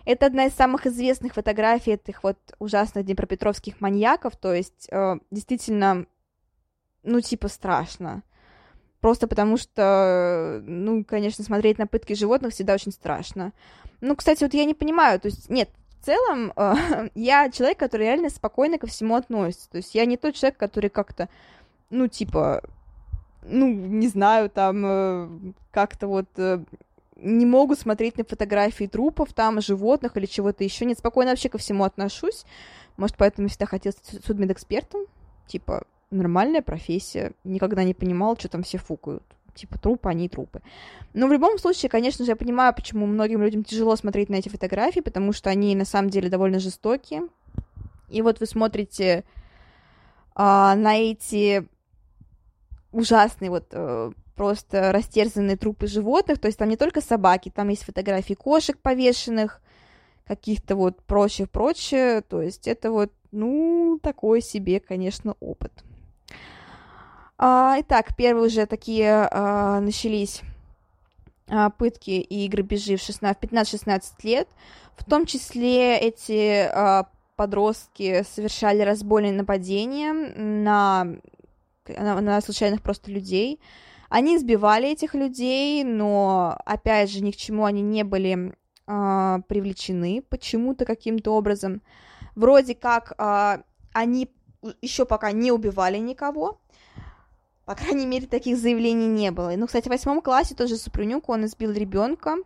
[0.08, 6.06] это одна из самых известных фотографий этих вот ужасных днепропетровских маньяков, то есть э, действительно,
[7.04, 8.24] ну, типа, страшно.
[9.02, 13.52] Просто потому что, ну, конечно, смотреть на пытки животных всегда очень страшно.
[14.00, 18.04] Ну, кстати, вот я не понимаю, то есть, нет, в целом, э, я человек, который
[18.04, 19.70] реально спокойно ко всему относится.
[19.70, 21.28] То есть я не тот человек, который как-то,
[21.90, 22.64] ну, типа,
[23.44, 25.30] ну, не знаю, там, э,
[25.72, 26.64] как-то вот э,
[27.20, 30.86] не могу смотреть на фотографии трупов там, животных или чего-то еще.
[30.86, 32.46] Нет, спокойно вообще ко всему отношусь.
[32.98, 35.02] Может, поэтому всегда хотела стать судмедэкспертом.
[35.48, 37.34] Типа, нормальная профессия.
[37.44, 39.24] Никогда не понимал, что там все фукают.
[39.56, 40.62] Типа, трупы, они трупы.
[41.14, 44.50] Но в любом случае, конечно же, я понимаю, почему многим людям тяжело смотреть на эти
[44.50, 47.24] фотографии, потому что они на самом деле довольно жестокие.
[48.10, 49.24] И вот вы смотрите
[50.36, 51.68] а, на эти
[52.92, 57.84] ужасные вот э, просто растерзанные трупы животных, то есть там не только собаки, там есть
[57.84, 59.62] фотографии кошек повешенных,
[60.26, 65.72] каких-то вот прочее-прочее, то есть это вот, ну, такой себе, конечно, опыт.
[67.38, 70.42] А, итак, первые уже такие а, начались
[71.50, 74.48] а, пытки и грабежи в, 16, 15-16 лет,
[74.98, 81.08] в том числе эти а, подростки совершали разбойные нападения на,
[81.88, 83.62] на, на случайных просто людей,
[84.10, 88.54] они избивали этих людей, но, опять же, ни к чему они не были
[88.88, 91.82] э, привлечены почему-то каким-то образом.
[92.36, 94.30] Вроде как э, они
[94.82, 96.60] еще пока не убивали никого,
[97.66, 99.52] по крайней мере, таких заявлений не было.
[99.58, 102.38] Ну, кстати, в восьмом классе тоже Супрунюк, он избил ребенка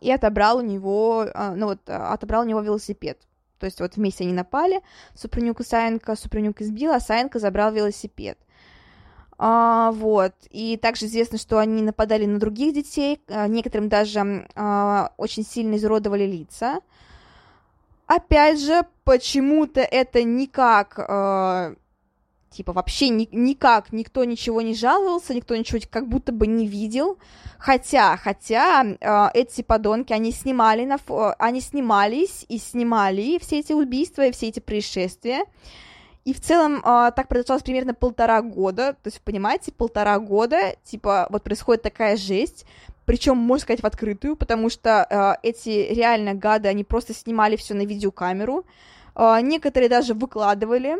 [0.00, 3.18] и отобрал у него, ну вот, отобрал у него велосипед.
[3.58, 4.82] То есть вот вместе они напали,
[5.14, 8.38] Супрунюк и Саенко, Супрунюк избил, а Саенко забрал велосипед.
[9.38, 10.32] А, вот.
[10.50, 15.76] И также известно, что они нападали на других детей, а, некоторым даже а, очень сильно
[15.76, 16.80] изуродовали лица.
[18.06, 21.74] Опять же, почему-то это никак, а,
[22.50, 27.18] типа, вообще ни, никак никто ничего не жаловался, никто ничего как будто бы не видел.
[27.58, 30.98] Хотя, хотя а, эти подонки, они снимали, на,
[31.38, 35.44] они снимались и снимали все эти убийства и все эти происшествия.
[36.24, 38.94] И в целом а, так продолжалось примерно полтора года.
[39.02, 42.66] То есть, понимаете, полтора года, типа, вот происходит такая жесть,
[43.06, 47.74] причем, можно сказать, в открытую, потому что а, эти реально гады, они просто снимали все
[47.74, 48.66] на видеокамеру.
[49.14, 50.96] А, некоторые даже выкладывали.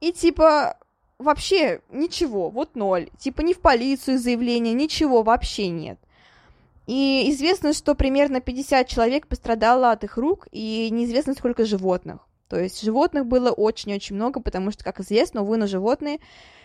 [0.00, 0.76] И типа,
[1.18, 3.08] вообще ничего, вот ноль.
[3.18, 5.98] Типа ни в полицию заявления, ничего вообще нет.
[6.86, 12.18] И известно, что примерно 50 человек пострадало от их рук, и неизвестно, сколько животных.
[12.52, 16.20] То есть животных было очень-очень много, потому что, как известно, увы, но животные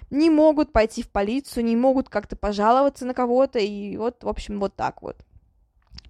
[0.10, 4.60] не могут пойти в полицию, не могут как-то пожаловаться на кого-то, и вот, в общем,
[4.60, 5.15] вот так вот.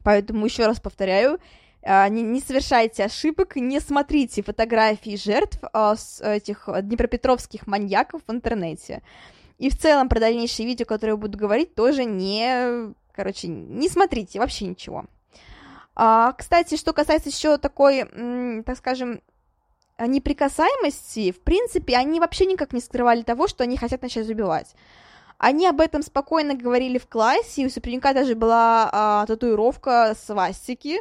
[0.04, 1.38] Поэтому еще раз повторяю,
[1.84, 8.32] а, не, не совершайте ошибок, не смотрите фотографии жертв а, с этих днепропетровских маньяков в
[8.32, 9.04] интернете.
[9.60, 14.40] И в целом про дальнейшие видео, которые я буду говорить, тоже не, короче, не смотрите
[14.40, 15.06] вообще ничего.
[15.94, 18.06] А, кстати, что касается еще такой,
[18.64, 19.22] так скажем,
[20.06, 24.76] неприкасаемости, в принципе, они вообще никак не скрывали того, что они хотят начать убивать.
[25.38, 31.00] Они об этом спокойно говорили в классе, и у Супруника даже была а, татуировка свастики,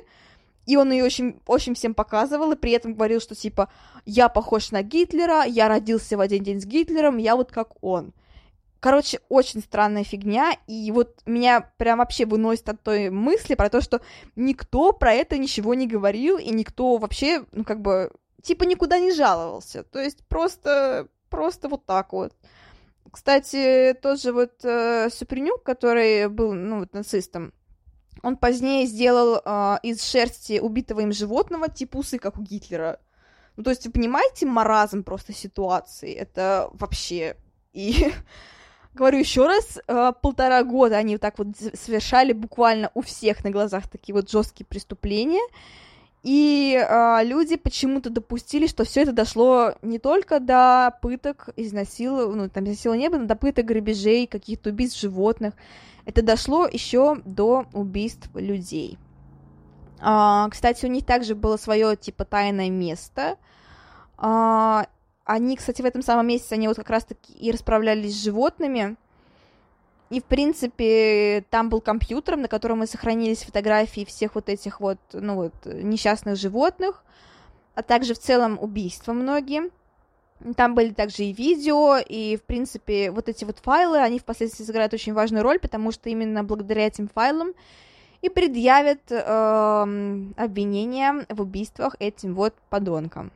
[0.66, 3.70] и он ее очень, очень всем показывал, и при этом говорил, что типа
[4.04, 8.12] я похож на Гитлера, я родился в один день с Гитлером, я вот как он.
[8.80, 13.80] Короче, очень странная фигня, и вот меня прям вообще выносит от той мысли про то,
[13.80, 14.02] что
[14.36, 18.12] никто про это ничего не говорил, и никто вообще, ну, как бы,
[18.46, 19.82] типа никуда не жаловался.
[19.82, 22.32] То есть просто, просто вот так вот.
[23.10, 27.52] Кстати, тот же вот э, Супренюк, который был, ну, вот нацистом,
[28.22, 33.00] он позднее сделал э, из шерсти убитого им животного типа усы, как у Гитлера.
[33.56, 36.12] Ну, то есть, вы понимаете, маразм просто ситуации.
[36.12, 37.36] Это вообще...
[37.72, 38.12] И
[38.94, 43.50] говорю еще раз, э, полтора года они вот так вот совершали буквально у всех на
[43.50, 45.42] глазах такие вот жесткие преступления.
[46.26, 52.48] И э, люди почему-то допустили, что все это дошло не только до пыток, изнасилований, ну,
[52.48, 55.54] там изнасилования не было, но до пыток, грабежей, каких-то убийств животных.
[56.04, 58.98] Это дошло еще до убийств людей.
[60.00, 63.36] А, кстати, у них также было свое типа тайное место.
[64.16, 64.88] А,
[65.24, 68.96] они, кстати, в этом самом месяце они вот как раз-таки и расправлялись с животными.
[70.08, 74.98] И, в принципе, там был компьютер, на котором и сохранились фотографии всех вот этих вот,
[75.12, 77.02] ну вот, несчастных животных,
[77.74, 79.70] а также в целом убийства многие.
[80.54, 84.92] Там были также и видео, и, в принципе, вот эти вот файлы, они впоследствии сыграют
[84.92, 87.54] очень важную роль, потому что именно благодаря этим файлам
[88.20, 89.22] и предъявят э,
[90.36, 93.32] обвинения в убийствах этим вот подонкам.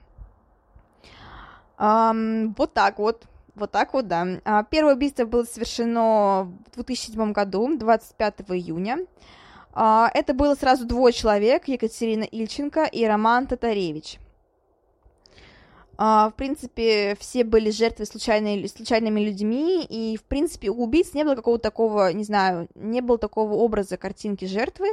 [1.79, 3.25] Um, вот так вот.
[3.61, 4.27] Вот так вот, да.
[4.45, 9.01] А, первое убийство было совершено в 2007 году, 25 июня.
[9.75, 14.19] А, это было сразу двое человек, Екатерина Ильченко и Роман Татаревич.
[15.99, 21.25] Uh, в принципе, все были жертвы случайной, случайными людьми, и, в принципе, у убийц не
[21.25, 24.87] было какого-то такого, не знаю, не было такого образа картинки жертвы.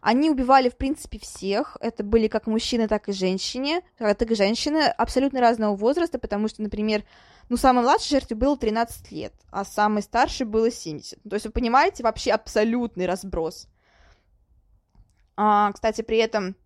[0.00, 1.76] Они убивали, в принципе, всех.
[1.80, 6.62] Это были как мужчины, так и женщины, так и женщины абсолютно разного возраста, потому что,
[6.62, 7.02] например,
[7.48, 11.22] ну, самой младшей жертве было 13 лет, а самой старшей было 70.
[11.28, 13.68] То есть, вы понимаете, вообще абсолютный разброс.
[15.36, 16.56] А, кстати, при этом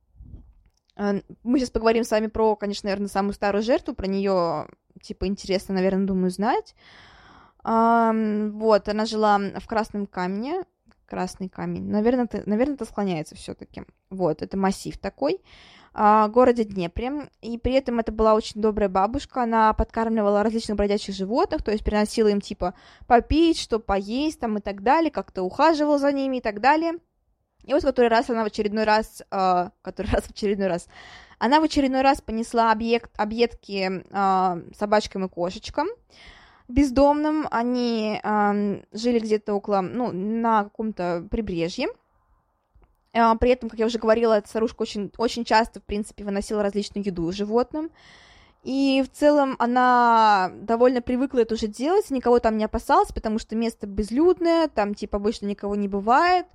[0.99, 4.67] Э, мы сейчас поговорим с вами про, конечно, наверное, самую старую жертву, про нее,
[5.01, 6.75] типа, интересно, наверное, думаю, знать.
[7.65, 10.63] Вот, она жила в Красном камне,
[11.07, 13.83] Красный камень, наверное, это, наверное, это склоняется все-таки.
[14.11, 15.41] Вот, это массив такой,
[16.31, 21.63] городе Днепре, и при этом это была очень добрая бабушка, она подкармливала различных бродячих животных,
[21.63, 22.75] то есть приносила им, типа,
[23.07, 26.95] попить, что поесть, там, и так далее, как-то ухаживала за ними и так далее.
[27.65, 30.87] И вот в который раз она в очередной раз, э, который раз в очередной раз,
[31.39, 35.89] она в очередной раз понесла объект, объедки э, собачкам и кошечкам
[36.69, 37.47] бездомным.
[37.51, 41.89] Они э, жили где-то около, ну, на каком-то прибрежье.
[43.19, 47.05] Э, при этом, как я уже говорила, старушка очень, очень часто, в принципе, выносила различную
[47.05, 47.91] еду животным.
[48.65, 53.55] И в целом она довольно привыкла это уже делать, никого там не опасалась, потому что
[53.55, 56.47] место безлюдное, там типа обычно никого не бывает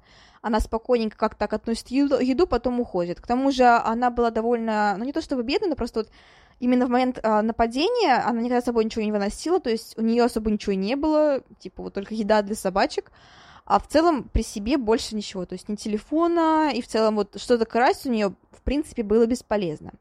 [0.43, 3.21] она спокойненько как-то так относит еду, еду, потом уходит.
[3.21, 6.09] К тому же она была довольно, ну не то чтобы бедная, но просто вот
[6.59, 10.01] именно в момент а, нападения она никогда с собой ничего не выносила, то есть у
[10.01, 13.11] нее особо ничего не было, типа вот только еда для собачек,
[13.65, 17.39] а в целом при себе больше ничего, то есть ни телефона, и в целом вот
[17.39, 19.91] что-то красть у нее в принципе было бесполезно.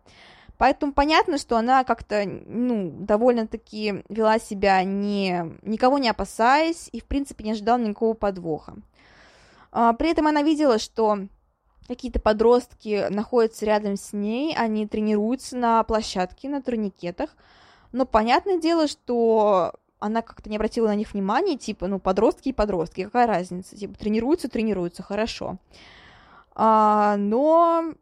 [0.59, 7.05] Поэтому понятно, что она как-то, ну, довольно-таки вела себя не, никого не опасаясь и, в
[7.05, 8.77] принципе, не ожидала никакого подвоха.
[9.73, 11.27] А, при этом она видела, что
[11.89, 17.35] какие-то подростки находятся рядом с ней, они тренируются на площадке, на турникетах,
[17.91, 22.53] но понятное дело, что она как-то не обратила на них внимания, типа, ну, подростки и
[22.53, 25.59] подростки, какая разница, типа, тренируются, тренируются, хорошо.
[26.55, 27.95] А, но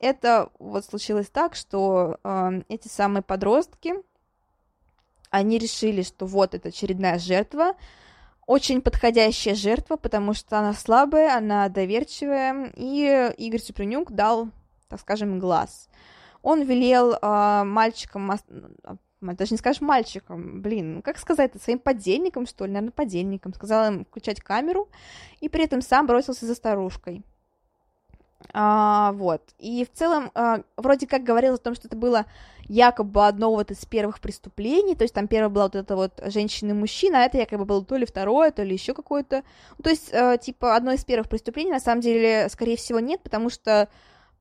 [0.00, 3.94] это вот случилось так, что а, эти самые подростки,
[5.30, 7.74] они решили, что вот это очередная жертва,
[8.46, 14.48] очень подходящая жертва, потому что она слабая, она доверчивая, и Игорь Супрунюк дал,
[14.88, 15.88] так скажем, глаз.
[16.42, 18.32] Он велел э, мальчикам,
[19.20, 23.92] даже не скажешь мальчикам, блин, ну как сказать, своим подельникам, что ли, наверное, подельникам, сказал
[23.92, 24.88] им включать камеру,
[25.40, 27.24] и при этом сам бросился за старушкой.
[28.52, 29.42] А, вот.
[29.58, 32.26] И в целом, а, вроде как говорилось о том, что это было
[32.64, 36.70] якобы одно вот из первых преступлений, то есть там первое была вот эта вот женщина
[36.70, 39.42] и мужчина, а это якобы было то ли второе, то ли еще какое-то.
[39.76, 43.22] Ну, то есть, а, типа, одно из первых преступлений, на самом деле, скорее всего, нет,
[43.22, 43.88] потому что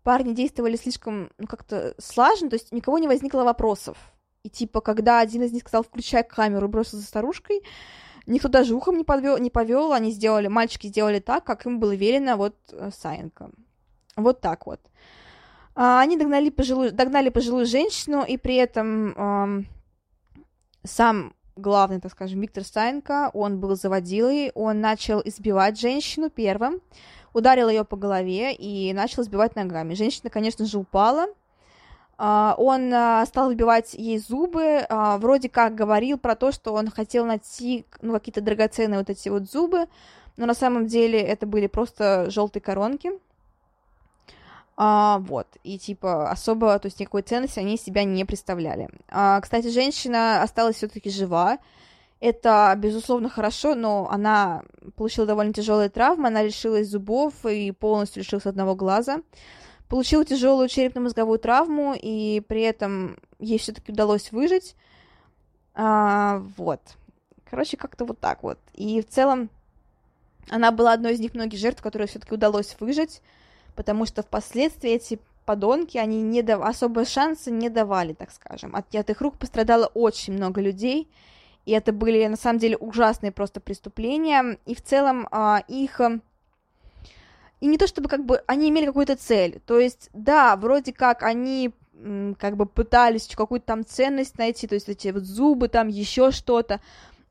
[0.04, 3.98] парни действовали слишком, ну, как-то слаженно, то есть никого не возникло вопросов.
[4.44, 7.62] И, типа, когда один из них сказал, включай камеру и бросил за старушкой,
[8.26, 11.94] никто даже ухом не, подвел, не повел, они сделали, мальчики сделали так, как им было
[11.94, 13.52] велено вот э, Саенко.
[14.16, 14.80] Вот так вот.
[15.76, 19.64] А, они догнали пожилую, догнали пожилую женщину, и при этом э,
[20.84, 26.82] сам главный, так скажем, Виктор Саенко, он был заводилой, он начал избивать женщину первым,
[27.34, 29.96] ударил ее по голове и начал избивать ногами.
[29.96, 31.28] Женщина, конечно же, упала,
[32.20, 37.26] он uh, стал выбивать ей зубы, uh, вроде как говорил про то, что он хотел
[37.26, 39.88] найти ну, какие-то драгоценные вот эти вот зубы,
[40.36, 43.12] но на самом деле это были просто желтые коронки.
[44.82, 48.90] А, вот, и типа особо, то есть никакой ценности они себя не представляли.
[49.10, 51.58] А, кстати, женщина осталась все-таки жива.
[52.22, 54.64] Это, безусловно, хорошо, но она
[54.96, 59.20] получила довольно тяжелые травмы, она лишилась зубов и полностью лишилась одного глаза.
[59.90, 64.76] Получила тяжелую черепно-мозговую травму, и при этом ей все-таки удалось выжить.
[65.74, 66.80] А, вот.
[67.50, 68.60] Короче, как-то вот так вот.
[68.74, 69.50] И в целом
[70.50, 73.22] она была одной из них многих жертв, которой все-таки удалось выжить
[73.80, 76.62] потому что впоследствии эти подонки, они не дав...
[76.62, 78.76] особо шансы не давали, так скажем.
[78.76, 81.08] От, от их рук пострадало очень много людей,
[81.66, 86.02] и это были, на самом деле, ужасные просто преступления, и в целом а, их...
[87.60, 91.24] И не то чтобы как бы они имели какую-то цель, то есть, да, вроде как
[91.24, 91.72] они
[92.38, 96.80] как бы пытались какую-то там ценность найти, то есть эти вот зубы, там еще что-то,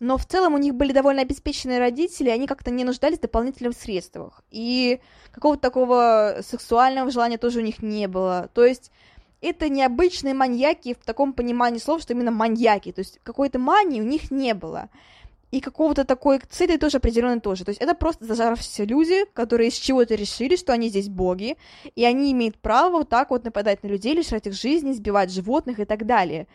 [0.01, 3.77] но в целом у них были довольно обеспеченные родители, они как-то не нуждались в дополнительных
[3.77, 4.43] средствах.
[4.51, 5.01] И
[5.33, 8.49] какого-то такого сексуального желания тоже у них не было.
[8.55, 8.93] То есть
[9.41, 12.93] это необычные маньяки в таком понимании слова, что именно маньяки.
[12.93, 14.89] То есть какой-то мании у них не было.
[15.51, 17.65] И какого-то такой цели тоже определенно тоже.
[17.65, 21.57] То есть это просто зажарившиеся люди, которые из чего-то решили, что они здесь боги,
[21.95, 25.81] и они имеют право вот так вот нападать на людей, лишать их жизни, сбивать животных
[25.81, 26.47] и так далее.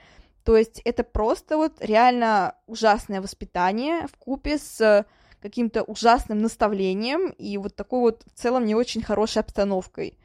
[0.43, 5.05] То есть это просто вот реально ужасное воспитание в купе с
[5.41, 10.17] каким-то ужасным наставлением и вот такой вот в целом не очень хорошей обстановкой.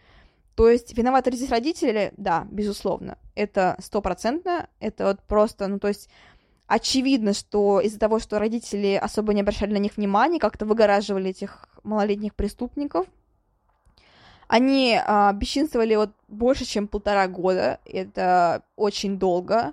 [0.54, 6.08] То есть виноваты здесь родители, да, безусловно, это стопроцентно, это вот просто, ну то есть
[6.68, 11.68] очевидно, что из-за того, что родители особо не обращали на них внимания, как-то выгораживали этих
[11.82, 13.06] малолетних преступников,
[14.46, 19.72] они а, бесчинствовали вот больше, чем полтора года, это очень долго,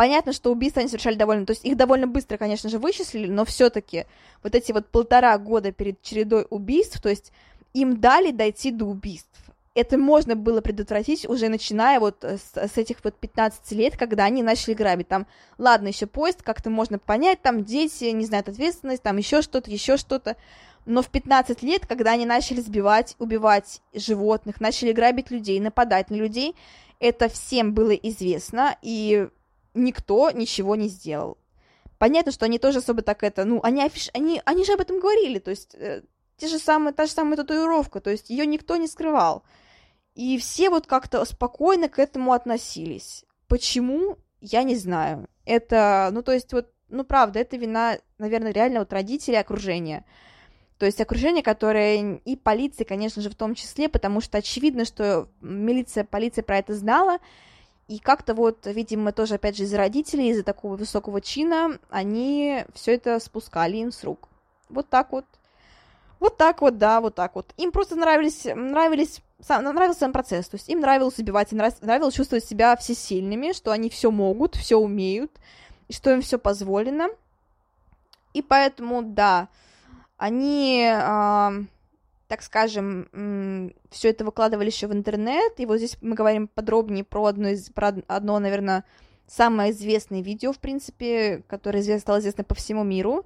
[0.00, 1.44] Понятно, что убийства они совершали довольно...
[1.44, 4.06] То есть их довольно быстро, конечно же, вычислили, но все-таки
[4.42, 7.32] вот эти вот полтора года перед чередой убийств, то есть
[7.74, 9.49] им дали дойти до убийств.
[9.80, 14.42] Это можно было предотвратить уже начиная вот с, с этих вот 15 лет, когда они
[14.42, 15.08] начали грабить.
[15.08, 15.26] Там,
[15.56, 19.96] ладно, еще поезд, как-то можно понять, там дети не знают ответственность, там еще что-то, еще
[19.96, 20.36] что-то.
[20.84, 26.16] Но в 15 лет, когда они начали сбивать, убивать животных, начали грабить людей, нападать на
[26.16, 26.54] людей,
[26.98, 29.28] это всем было известно, и
[29.72, 31.38] никто ничего не сделал.
[31.96, 34.10] Понятно, что они тоже особо так это, ну, они, афиш...
[34.12, 36.02] они, они же об этом говорили, то есть э,
[36.36, 39.42] те же самые, та же самая татуировка, то есть ее никто не скрывал.
[40.20, 43.24] И все вот как-то спокойно к этому относились.
[43.48, 44.18] Почему?
[44.42, 45.26] Я не знаю.
[45.46, 50.04] Это, ну, то есть вот, ну, правда, это вина, наверное, реально вот родителей окружения.
[50.76, 55.30] То есть окружение, которое и полиция, конечно же, в том числе, потому что очевидно, что
[55.40, 57.16] милиция, полиция про это знала,
[57.88, 62.92] и как-то вот, видимо, тоже, опять же, из-за родителей, из-за такого высокого чина, они все
[62.92, 64.28] это спускали им с рук.
[64.68, 65.24] Вот так вот.
[66.18, 67.54] Вот так вот, да, вот так вот.
[67.56, 70.48] Им просто нравились, нравились, сам, нравился сам процесс.
[70.48, 74.76] То есть им нравилось убивать, им нравилось чувствовать себя всесильными, что они все могут, все
[74.76, 75.32] умеют,
[75.88, 77.08] и что им все позволено.
[78.34, 79.48] И поэтому, да,
[80.16, 80.88] они...
[80.92, 81.64] Э,
[82.30, 87.24] так скажем, все это выкладывали еще в интернет, и вот здесь мы говорим подробнее про
[87.24, 88.84] одно, из, про одно, наверное,
[89.26, 93.24] самое известное видео, в принципе, которое стало известно по всему миру.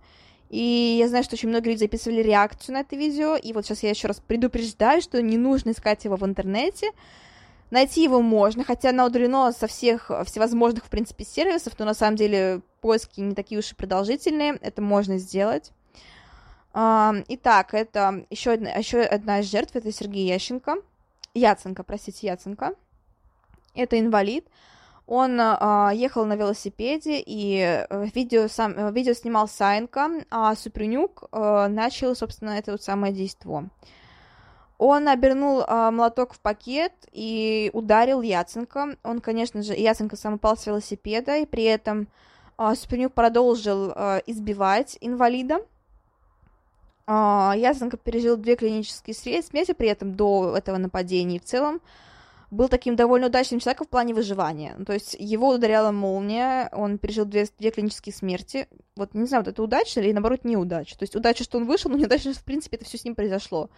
[0.54, 3.82] И я знаю, что очень многие люди записывали реакцию на это видео, и вот сейчас
[3.82, 6.92] я еще раз предупреждаю, что не нужно искать его в интернете,
[7.70, 12.14] Найти его можно, хотя оно удалено со всех всевозможных, в принципе, сервисов, но на самом
[12.14, 15.72] деле поиски не такие уж и продолжительные, это можно сделать.
[16.72, 20.76] Итак, это еще одна, еще одна из жертв, это Сергей Ященко.
[21.34, 22.74] Яценко, простите, Яценко.
[23.74, 24.46] Это инвалид.
[25.06, 31.24] Он э, ехал на велосипеде, и э, видео, сам, э, видео снимал Саенко, а Супрунюк
[31.30, 33.68] э, начал, собственно, это вот самое действо.
[34.78, 38.96] Он обернул э, молоток в пакет и ударил Яценко.
[39.02, 42.08] Он, конечно же, Яценко сам упал с велосипеда, и при этом
[42.58, 45.58] э, Супрунюк продолжил э, избивать инвалида.
[47.06, 51.36] А, Ясенко пережил две клинические смерти при этом до этого нападения.
[51.36, 51.82] И в целом
[52.54, 54.76] был таким довольно удачным человеком в плане выживания.
[54.86, 58.68] То есть его ударяла молния, он пережил две, две клинические смерти.
[58.96, 60.96] Вот не знаю, вот это удача или наоборот неудача.
[60.96, 63.14] То есть удача, что он вышел, но неудача, что в принципе это все с ним
[63.14, 63.70] произошло.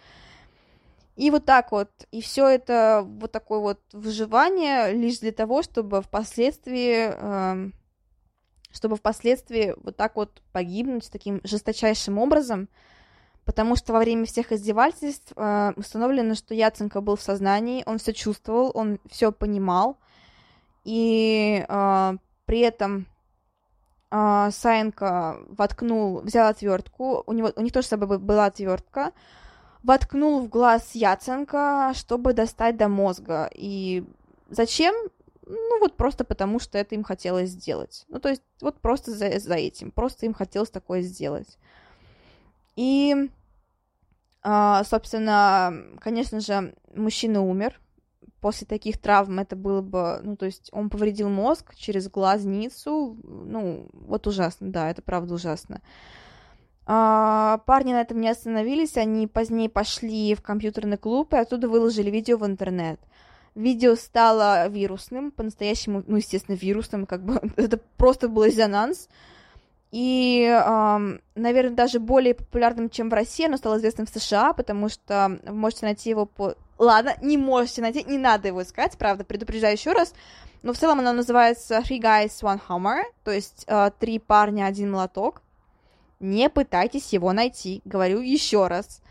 [1.15, 6.03] И вот так вот, и все это вот такое вот выживание лишь для того, чтобы
[6.03, 7.71] впоследствии, э,
[8.71, 12.69] чтобы впоследствии вот так вот погибнуть таким жесточайшим образом,
[13.47, 18.11] потому что во время всех издевательств э, установлено, что Яценко был в сознании, он все
[18.13, 19.97] чувствовал, он все понимал,
[20.83, 23.07] и э, при этом
[24.11, 29.13] э, Саенко воткнул, взял отвертку, у него у них тоже с собой была отвертка,
[29.81, 33.49] воткнул в глаз Яценко, чтобы достать до мозга.
[33.55, 34.03] И
[34.49, 34.93] зачем?
[35.45, 38.03] Ну, вот просто потому, что это им хотелось сделать.
[38.09, 39.91] Ну, то есть, вот просто за, за этим.
[39.91, 41.57] Просто им хотелось такое сделать.
[42.75, 43.29] И,
[44.85, 47.79] собственно, конечно же, мужчина умер.
[48.39, 53.89] После таких травм это было бы, ну, то есть он повредил мозг через глазницу, ну,
[53.91, 55.81] вот ужасно, да, это правда ужасно.
[56.85, 62.09] А, парни на этом не остановились, они позднее пошли в компьютерный клуб и оттуда выложили
[62.09, 62.99] видео в интернет.
[63.55, 69.09] Видео стало вирусным, по-настоящему, ну, естественно, вирусным, как бы это просто был резонанс.
[69.91, 70.45] И,
[71.35, 75.53] наверное, даже более популярным, чем в России, оно стало известным в США, потому что вы
[75.53, 76.55] можете найти его по...
[76.77, 80.13] Ладно, не можете найти, не надо его искать, правда, предупреждаю еще раз.
[80.61, 84.91] Но в целом оно называется Three Guys, One Hammer, то есть э, три парня, один
[84.91, 85.41] молоток.
[86.19, 89.01] Не пытайтесь его найти, говорю еще раз.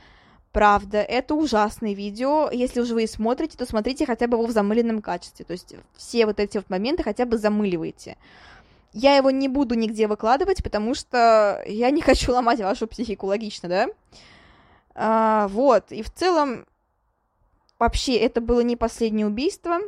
[0.52, 2.50] Правда, это ужасное видео.
[2.50, 5.44] Если уже вы смотрите, то смотрите хотя бы его в замыленном качестве.
[5.44, 8.16] То есть все вот эти вот моменты хотя бы замыливайте.
[8.98, 13.68] Я его не буду нигде выкладывать, потому что я не хочу ломать вашу психику, логично,
[13.68, 13.88] да?
[14.94, 16.64] А, вот, и в целом,
[17.78, 19.80] вообще, это было не последнее убийство.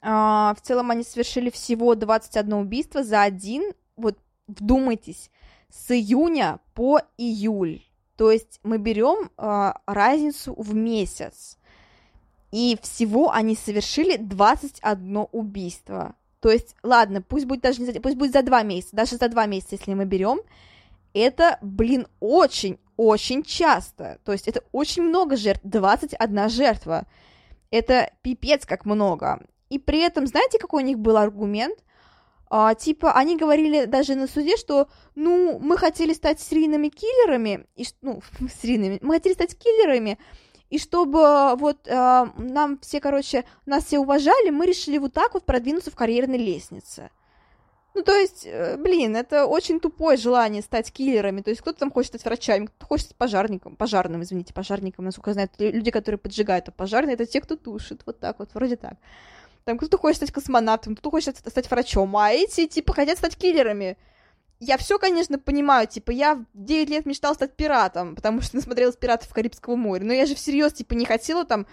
[0.00, 5.30] А, в целом они совершили всего 21 убийство за один, вот вдумайтесь,
[5.70, 7.84] с июня по июль.
[8.16, 11.56] То есть мы берем э, разницу в месяц.
[12.50, 16.16] И всего они совершили 21 убийство.
[16.42, 19.28] То есть, ладно, пусть будет даже не за, пусть будет за два месяца, даже за
[19.28, 20.40] два месяца, если мы берем,
[21.14, 24.18] это, блин, очень-очень часто.
[24.24, 27.06] То есть это очень много жертв, 21 жертва.
[27.70, 29.40] Это пипец как много.
[29.70, 31.78] И при этом, знаете, какой у них был аргумент?
[32.50, 37.86] А, типа, они говорили даже на суде, что, ну, мы хотели стать серийными киллерами, и,
[38.02, 38.20] ну,
[38.60, 40.18] серийными, мы хотели стать киллерами,
[40.72, 45.44] и чтобы вот э, нам все, короче, нас все уважали, мы решили вот так вот
[45.44, 47.10] продвинуться в карьерной лестнице.
[47.92, 51.42] Ну, то есть, э, блин, это очень тупое желание стать киллерами.
[51.42, 55.28] То есть, кто-то там хочет стать врачами, кто-то хочет стать пожарником, пожарным, извините, пожарником, насколько
[55.28, 58.76] я знаю, люди, которые поджигают, а пожарные— это те, кто тушит, вот так вот, вроде
[58.76, 58.94] так.
[59.64, 63.98] Там кто-то хочет стать космонавтом, кто-то хочет стать врачом, а эти, типа, хотят стать киллерами.
[64.64, 68.94] Я все, конечно, понимаю, типа, я в 9 лет мечтала стать пиратом, потому что насмотрелась
[68.94, 71.66] пиратов Карибского моря, но я же всерьез, типа, не хотела там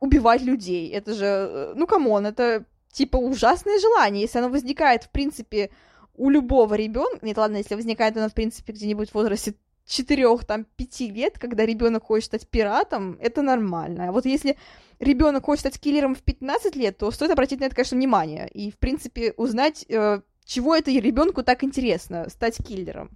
[0.00, 0.90] убивать людей.
[0.90, 4.22] Это же, э, ну, come on, это, типа, ужасное желание.
[4.22, 5.70] Если оно возникает, в принципе,
[6.16, 9.54] у любого ребенка, нет, ладно, если возникает оно, в принципе, где-нибудь в возрасте
[9.86, 14.08] четырех, там, пяти лет, когда ребенок хочет стать пиратом, это нормально.
[14.08, 14.56] А вот если
[14.98, 18.48] ребенок хочет стать киллером в 15 лет, то стоит обратить на это, конечно, внимание.
[18.48, 23.10] И, в принципе, узнать, э, чего это ребенку так интересно, стать киллером.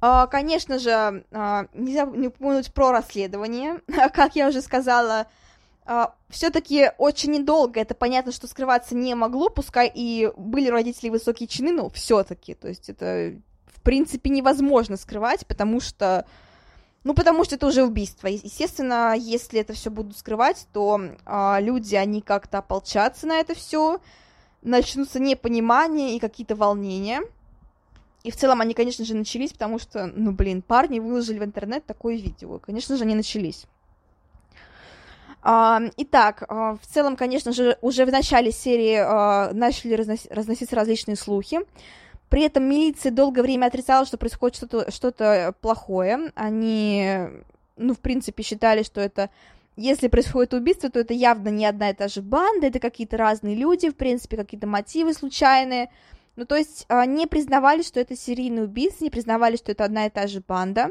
[0.00, 3.80] А, конечно же, а, нельзя не упомянуть про расследование.
[4.12, 5.28] Как я уже сказала,
[5.86, 11.46] а, все-таки очень недолго, это понятно, что скрываться не могло, пускай и были родители высокие
[11.46, 13.34] чины, но все-таки, то есть это
[13.66, 16.26] в принципе невозможно скрывать, потому что
[17.02, 18.28] ну, потому что это уже убийство.
[18.28, 20.98] Естественно, если это все будут скрывать, то
[21.60, 24.00] люди, они как-то ополчатся на это все,
[24.64, 27.22] начнутся непонимание и какие-то волнения.
[28.24, 31.84] И в целом они, конечно же, начались, потому что, ну, блин, парни выложили в интернет
[31.84, 32.58] такое видео.
[32.58, 33.66] Конечно же, они начались.
[35.42, 40.74] Uh, итак, uh, в целом, конечно же, уже в начале серии uh, начали разноси- разноситься
[40.74, 41.60] различные слухи.
[42.30, 46.32] При этом милиция долгое время отрицала, что происходит что-то, что-то плохое.
[46.34, 47.28] Они,
[47.76, 49.28] ну, в принципе, считали, что это
[49.76, 53.56] если происходит убийство, то это явно не одна и та же банда, это какие-то разные
[53.56, 55.90] люди, в принципе, какие-то мотивы случайные.
[56.36, 60.06] Ну, то есть а, не признавали, что это серийный убийца, не признавали, что это одна
[60.06, 60.90] и та же банда.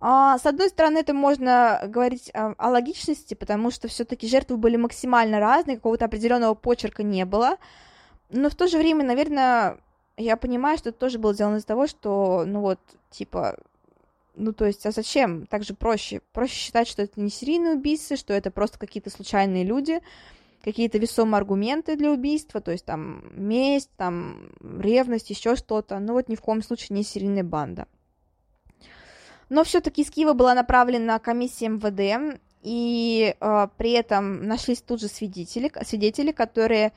[0.00, 4.76] А, с одной стороны, это можно говорить о, о логичности, потому что все-таки жертвы были
[4.76, 7.58] максимально разные, какого-то определенного почерка не было.
[8.30, 9.78] Но в то же время, наверное,
[10.16, 13.56] я понимаю, что это тоже было сделано из-за того, что, ну вот, типа,
[14.34, 15.46] ну то есть, а зачем?
[15.46, 16.20] Так же проще.
[16.32, 20.00] Проще считать, что это не серийные убийцы, что это просто какие-то случайные люди,
[20.62, 25.98] какие-то весомые аргументы для убийства, то есть там месть, там ревность, еще что-то.
[25.98, 27.86] Ну вот ни в коем случае не серийная банда.
[29.48, 35.08] Но все-таки из Киева была направлена комиссия МВД, и э, при этом нашлись тут же
[35.08, 36.92] свидетели, свидетели которые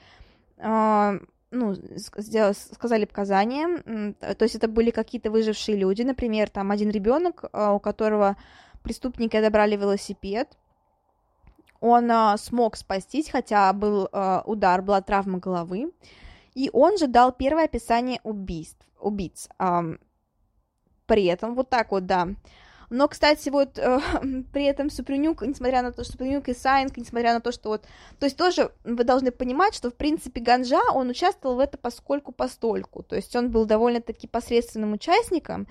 [0.58, 1.20] э,
[1.54, 7.46] ну, сделали, сказали показания, то есть это были какие-то выжившие люди, например, там один ребенок,
[7.54, 8.36] а, у которого
[8.82, 10.58] преступники отобрали велосипед,
[11.80, 15.92] он а, смог спастись, хотя был а, удар, была травма головы,
[16.56, 19.50] и он же дал первое описание убийств, убийц.
[21.06, 22.30] При этом, вот так вот, да,
[22.90, 24.00] но, кстати, вот э,
[24.54, 27.86] при этом Супрунюк, несмотря на то, что Супрунюк и Сайнг, несмотря на то, что вот...
[28.20, 32.32] То есть тоже вы должны понимать, что, в принципе, Ганжа, он участвовал в это поскольку
[32.32, 33.04] постольку.
[33.04, 35.68] То есть он был довольно-таки посредственным участником,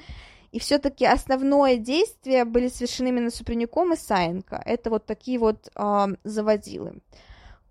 [0.53, 4.63] и все-таки основное действие были совершены именно Супрунюком и Сайенко.
[4.65, 7.01] Это вот такие вот э, заводилы.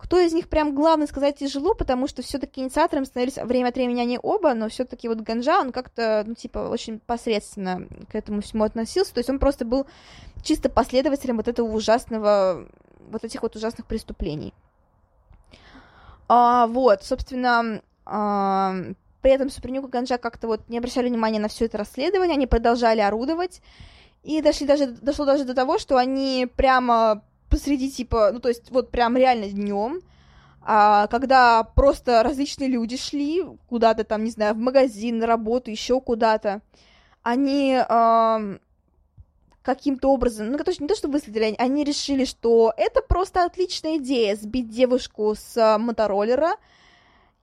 [0.01, 4.01] Кто из них прям главный сказать тяжело, потому что все-таки инициатором становились время от времени
[4.01, 8.63] они оба, но все-таки вот Ганжа, он как-то, ну, типа, очень посредственно к этому всему
[8.63, 9.85] относился, то есть он просто был
[10.43, 12.65] чисто последователем вот этого ужасного,
[13.11, 14.55] вот этих вот ужасных преступлений.
[16.27, 18.73] А, вот, собственно, а,
[19.21, 22.47] при этом Супренюк и Ганжа как-то вот не обращали внимания на все это расследование, они
[22.47, 23.61] продолжали орудовать,
[24.23, 28.71] и дошли даже, дошло даже до того, что они прямо посреди типа, ну то есть
[28.71, 30.01] вот прям реально днем,
[30.63, 36.01] а, когда просто различные люди шли куда-то там, не знаю, в магазин, на работу, еще
[36.01, 36.61] куда-то,
[37.23, 38.57] они а,
[39.61, 44.35] каким-то образом, ну, то, не то, что выследили, они решили, что это просто отличная идея
[44.35, 46.53] сбить девушку с а, мотороллера,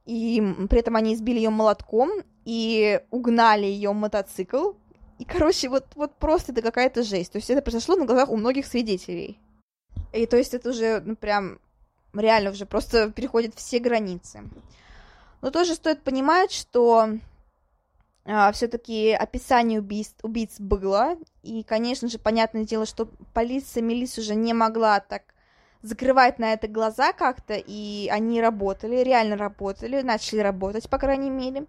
[0.06, 2.10] и при этом они сбили ее молотком
[2.44, 4.72] и угнали ее мотоцикл.
[5.18, 7.32] И, короче, вот, вот просто это какая-то жесть.
[7.32, 9.38] То есть это произошло на глазах у многих свидетелей.
[10.12, 11.58] И то есть это уже, ну, прям
[12.14, 14.42] реально уже просто переходит все границы.
[15.40, 17.10] Но тоже стоит понимать, что
[18.24, 24.34] а, все-таки описание убийств, убийц было, и, конечно же, понятное дело, что полиция, милиция уже
[24.34, 25.22] не могла так
[25.82, 31.66] закрывать на это глаза как-то, и они работали, реально работали, начали работать, по крайней мере.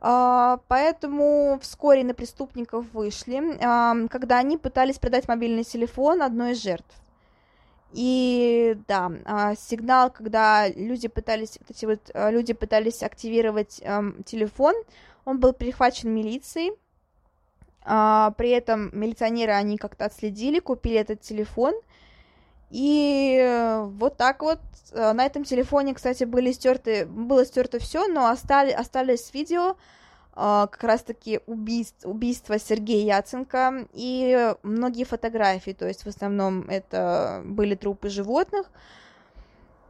[0.00, 3.56] А, поэтому вскоре на преступников вышли,
[4.08, 6.94] когда они пытались продать мобильный телефон одной из жертв.
[7.94, 14.24] И да, а, сигнал, когда люди пытались, вот эти вот а, люди пытались активировать эм,
[14.24, 14.74] телефон,
[15.24, 16.72] он был перехвачен милицией.
[17.84, 21.74] А, при этом милиционеры они как-то отследили, купили этот телефон.
[22.70, 24.58] И вот так вот
[24.90, 29.76] на этом телефоне, кстати, были стерты, было стерто все, но остали, остались видео,
[30.34, 37.74] как раз-таки убийств, убийство Сергея Яценко и многие фотографии, то есть в основном это были
[37.74, 38.70] трупы животных.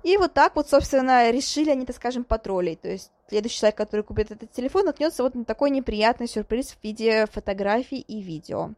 [0.02, 2.82] И вот так вот, собственно, решили они, так скажем, потроллить.
[2.82, 6.84] То есть следующий человек, который купит этот телефон, наткнется вот на такой неприятный сюрприз в
[6.84, 8.72] виде фотографий и видео.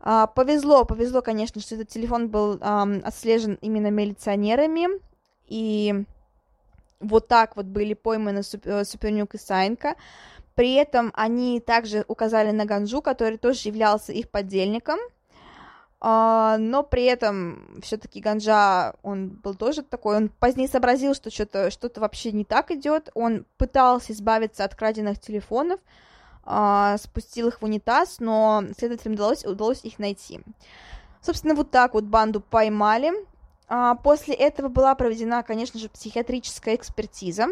[0.00, 4.88] А, повезло, повезло, конечно, что этот телефон был а, отслежен именно милиционерами,
[5.46, 6.04] и
[6.98, 9.94] вот так вот были пойманы э, Супернюк и Сайнка.
[10.54, 14.98] При этом они также указали на Ганжу, который тоже являлся их подельником,
[16.02, 21.70] Uh, но при этом все-таки Ганжа, он был тоже такой, он позднее сообразил, что что-то
[21.70, 25.78] что вообще не так идет, он пытался избавиться от краденных телефонов,
[26.44, 30.40] uh, спустил их в унитаз, но следователям удалось, удалось их найти.
[31.20, 33.12] Собственно, вот так вот банду поймали.
[33.68, 37.46] Uh, после этого была проведена, конечно же, психиатрическая экспертиза,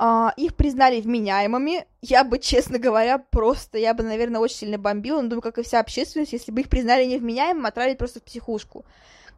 [0.00, 1.84] Uh, их признали вменяемыми.
[2.00, 5.62] Я бы, честно говоря, просто, я бы, наверное, очень сильно бомбила, но думаю, как и
[5.62, 8.86] вся общественность, если бы их признали невменяемым, отправить просто в психушку.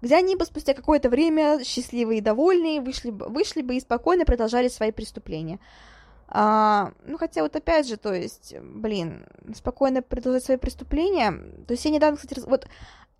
[0.02, 4.24] Где они бы спустя какое-то время, счастливые и довольные, вышли бы, вышли бы и спокойно
[4.24, 5.58] продолжали свои преступления.
[6.28, 11.32] А, ну, хотя вот опять же, то есть, блин, спокойно продолжать свои преступления.
[11.66, 12.68] То есть я недавно, кстати, вот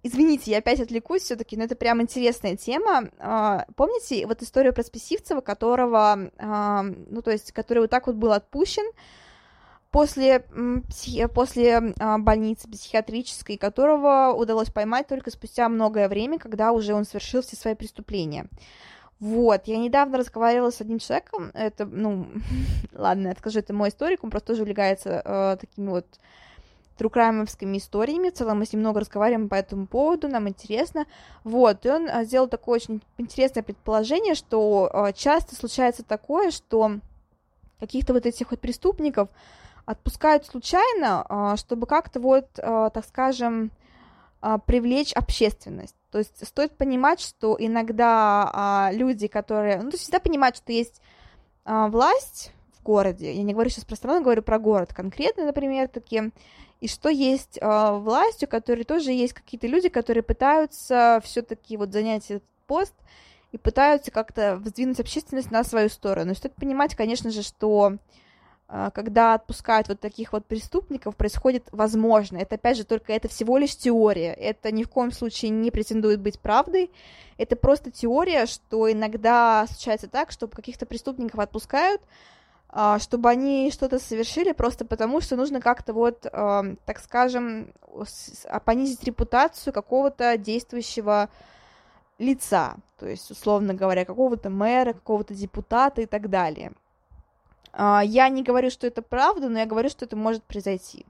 [0.05, 3.09] Извините, я опять отвлекусь все-таки, но это прям интересная тема.
[3.21, 8.17] А, помните вот историю про Списивцева, которого, а, ну, то есть, который вот так вот
[8.17, 8.85] был отпущен
[9.93, 10.45] после,
[11.33, 17.43] после а, больницы психиатрической, которого удалось поймать только спустя многое время, когда уже он совершил
[17.43, 18.47] все свои преступления.
[19.21, 22.27] Вот, я недавно разговаривала с одним человеком, это, ну,
[22.93, 26.07] ладно, я скажу, это мой историк, он просто тоже увлекается э, такими вот
[26.97, 28.31] true crime овскими историями.
[28.31, 31.07] В целом мы с ним много разговариваем по этому поводу, нам интересно.
[31.45, 36.99] Вот, и он а, сделал такое очень интересное предположение, что а, часто случается такое, что
[37.81, 39.29] каких-то вот этих вот преступников
[39.87, 43.71] отпускают случайно, а, чтобы как-то вот, так скажем,
[44.67, 45.97] привлечь общественность.
[46.11, 49.79] То есть стоит понимать, что иногда люди, которые...
[49.79, 51.01] Ну, то есть всегда понимать, что есть
[51.65, 53.33] власть в городе.
[53.33, 56.33] Я не говорю сейчас про страну, говорю про город конкретно, например, такие
[56.83, 61.93] и что есть э, власть, у которой тоже есть какие-то люди, которые пытаются все-таки вот
[61.93, 62.93] занять этот пост
[63.53, 66.33] и пытаются как-то вздвинуть общественность на свою сторону.
[66.33, 67.99] И стоит понимать, конечно же, что
[68.67, 72.39] а, когда отпускают вот таких вот преступников, происходит возможно.
[72.39, 74.33] Это, опять же, только это всего лишь теория.
[74.33, 76.91] Это ни в коем случае не претендует быть правдой.
[77.39, 82.07] Это просто теория, что иногда случается так, что каких-то преступников отпускают, а,
[82.99, 87.73] чтобы они что-то совершили просто потому, что нужно как-то вот, так скажем,
[88.65, 91.29] понизить репутацию какого-то действующего
[92.19, 96.73] лица, то есть, условно говоря, какого-то мэра, какого-то депутата и так далее.
[97.73, 101.05] А, я не говорю, что это правда, но я говорю, что это может произойти.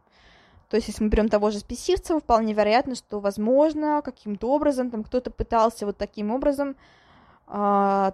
[0.69, 5.05] То есть, если мы берем того же Списивцева, вполне вероятно, что, возможно, каким-то образом там
[5.05, 6.75] кто-то пытался вот таким образом, э,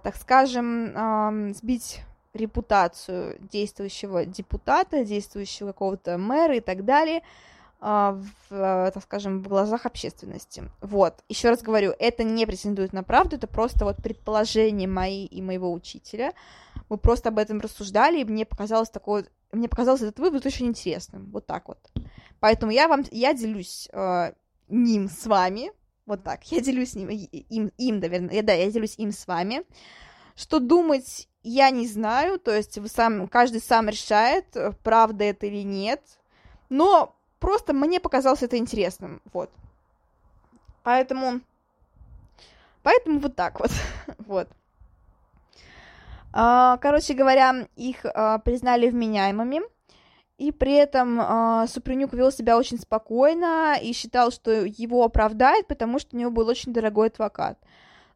[0.03, 2.01] так скажем, э, сбить
[2.39, 7.22] репутацию действующего депутата, действующего какого-то мэра и так далее,
[7.80, 10.64] а, в, так скажем, в глазах общественности.
[10.80, 15.41] Вот, еще раз говорю, это не претендует на правду, это просто вот предположение мои и
[15.41, 16.32] моего учителя.
[16.89, 21.30] Мы просто об этом рассуждали, и мне показалось такое, мне показалось этот вывод очень интересным,
[21.30, 21.78] вот так вот.
[22.41, 24.32] Поэтому я вам, я делюсь э,
[24.68, 25.70] ним с вами,
[26.07, 29.62] вот так, я делюсь ним, им, им, наверное, да, я делюсь им с вами.
[30.34, 34.47] Что думать, я не знаю, то есть вы сам, каждый сам решает,
[34.82, 36.03] правда это или нет,
[36.68, 39.51] но Просто мне показалось это интересным, вот.
[40.82, 41.41] Поэтому,
[42.82, 43.70] поэтому вот так вот,
[44.18, 44.49] вот.
[46.32, 49.61] А, короче говоря, их а, признали вменяемыми,
[50.36, 55.99] и при этом э, Супрунюк вел себя очень спокойно и считал, что его оправдает, потому
[55.99, 57.59] что у него был очень дорогой адвокат.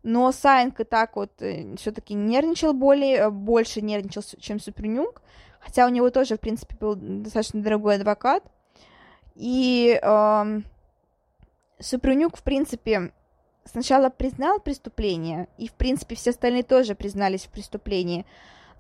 [0.03, 5.23] Но Сайнка так вот э, все-таки нервничал более, больше нервничал, чем Супрунюк,
[5.61, 8.43] хотя у него тоже, в принципе, был достаточно дорогой адвокат.
[9.37, 10.61] И э,
[11.79, 13.13] Супрунюк, в принципе,
[13.65, 18.27] сначала признал преступление, и, в принципе, все остальные тоже признались в преступлении.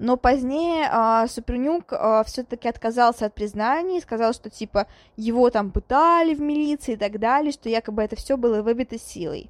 [0.01, 5.71] Но позднее э, Супрунюк э, все-таки отказался от признания и сказал, что типа его там
[5.71, 9.49] пытали в милиции и так далее, что якобы это все было выбито силой.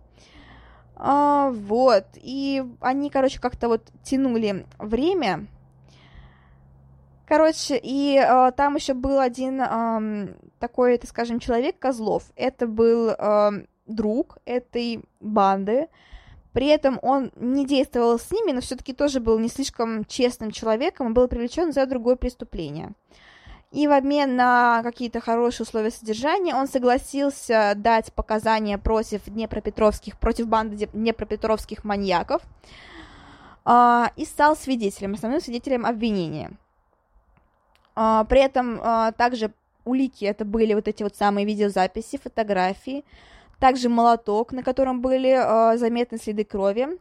[0.97, 5.47] А, вот, и они, короче, как-то вот тянули время,
[7.32, 12.24] Короче, и э, там еще был один э, такой, так скажем, человек Козлов.
[12.36, 13.51] Это был э,
[13.86, 15.88] друг этой банды.
[16.53, 21.09] При этом он не действовал с ними, но все-таки тоже был не слишком честным человеком
[21.09, 22.93] и был привлечен за другое преступление.
[23.73, 30.47] И в обмен на какие-то хорошие условия содержания он согласился дать показания против Днепропетровских, против
[30.47, 32.43] банды Днепропетровских маньяков
[33.64, 36.53] э, и стал свидетелем, основным свидетелем обвинения.
[37.95, 39.53] А, при этом а, также
[39.85, 43.05] улики это были вот эти вот самые видеозаписи, фотографии,
[43.59, 46.99] также молоток, на котором были а, заметны следы крови.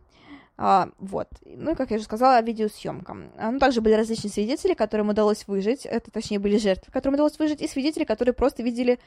[0.99, 1.27] Вот.
[1.43, 3.13] Ну и, как я уже сказала, видеосъемка.
[3.13, 7.61] Ну, также были различные свидетели, которым удалось выжить, это, точнее, были жертвы, которым удалось выжить,
[7.61, 8.99] и свидетели, которые просто видели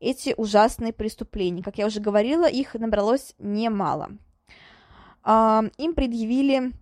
[0.00, 1.62] эти ужасные преступления.
[1.62, 4.12] Как я уже говорила, их набралось немало.
[5.26, 6.72] Им предъявили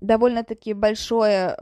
[0.00, 1.56] довольно-таки большое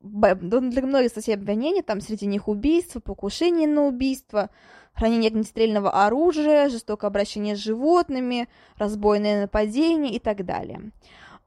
[0.00, 4.50] для многих статей обвинений, там среди них убийство, покушение на убийство,
[4.96, 10.90] хранение огнестрельного оружия, жестокое обращение с животными, разбойное нападение и так далее.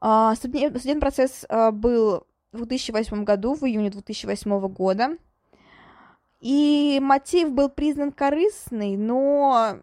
[0.00, 5.16] А, судебный процесс а, был в 2008 году, в июне 2008 года,
[6.40, 9.78] и мотив был признан корыстный, но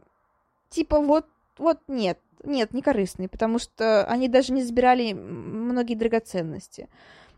[0.69, 6.89] типа вот, вот нет, нет, не корыстный, потому что они даже не забирали многие драгоценности.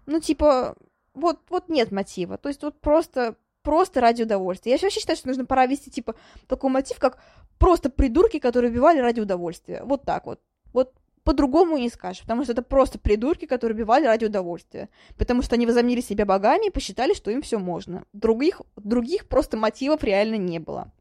[0.05, 0.75] Ну, типа,
[1.13, 2.37] вот, вот нет мотива.
[2.37, 4.73] То есть вот просто, просто ради удовольствия.
[4.73, 6.15] Я вообще считаю, что нужно пора вести, типа,
[6.47, 7.19] такой мотив, как
[7.57, 9.83] просто придурки, которые убивали ради удовольствия.
[9.83, 10.39] Вот так вот.
[10.73, 10.93] Вот
[11.23, 14.89] по-другому не скажешь, потому что это просто придурки, которые убивали ради удовольствия.
[15.17, 18.03] Потому что они возомнили себя богами и посчитали, что им все можно.
[18.13, 20.91] Других, других просто мотивов реально не было.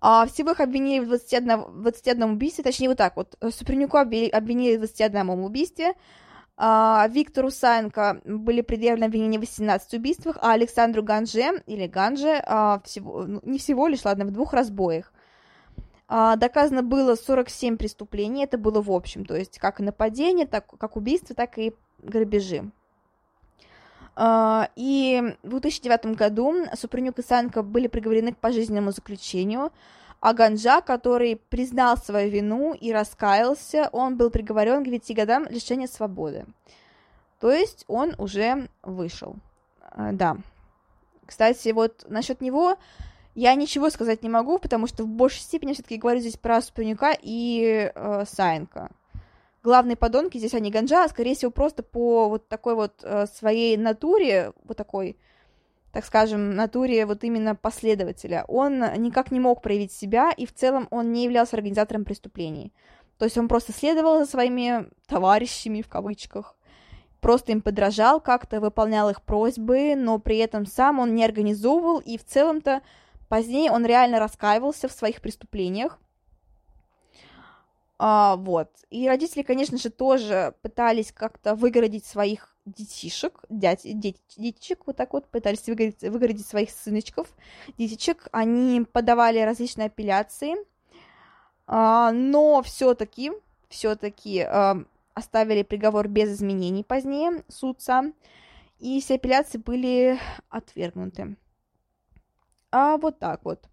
[0.00, 3.36] А всего их обвинили в 21, 21 убийстве, точнее вот так вот.
[3.50, 5.94] Супрунюку обвинили в 21 убийстве,
[6.58, 13.24] Виктору Саенко были предъявлены обвинения в 18 убийствах, а Александру Ганже, или Ганже, а, всего,
[13.24, 15.12] ну, не всего лишь, ладно, в двух разбоях.
[16.08, 20.96] А, доказано было 47 преступлений, это было в общем, то есть как нападение, так, как
[20.96, 22.70] убийство, так и грабежи.
[24.20, 29.70] И в 2009 году Супрунюк и Санко были приговорены к пожизненному заключению,
[30.20, 35.86] а Ганжа, который признал свою вину и раскаялся, он был приговорен к 9 годам лишения
[35.86, 36.46] свободы.
[37.40, 39.36] То есть он уже вышел.
[39.80, 40.36] А, да.
[41.24, 42.76] Кстати, вот насчет него
[43.34, 47.14] я ничего сказать не могу, потому что в большей степени все-таки говорю здесь про Спюнюка
[47.20, 48.90] и э, Саенко.
[49.62, 53.76] главные подонки здесь они Ганджа, а скорее всего просто по вот такой вот э, своей
[53.76, 55.16] натуре, вот такой,
[55.98, 60.86] так скажем, натуре вот именно последователя, он никак не мог проявить себя, и в целом
[60.92, 62.72] он не являлся организатором преступлений.
[63.18, 66.54] То есть он просто следовал за своими товарищами, в кавычках,
[67.20, 72.16] просто им подражал как-то, выполнял их просьбы, но при этом сам он не организовывал, и
[72.16, 72.82] в целом-то
[73.28, 75.98] позднее он реально раскаивался в своих преступлениях.
[77.98, 78.70] А, вот.
[78.90, 85.12] И родители, конечно же, тоже пытались как-то выгородить своих детишек, дядь, дет, детичек, вот так
[85.12, 87.28] вот, пытались выгородить, выгородить своих сыночков,
[87.76, 88.28] детичек.
[88.32, 90.54] Они подавали различные апелляции,
[91.66, 93.32] а, но все-таки,
[93.68, 98.12] все-таки а, оставили приговор без изменений позднее судца,
[98.78, 101.36] и все апелляции были отвергнуты.
[102.70, 103.68] А вот так вот.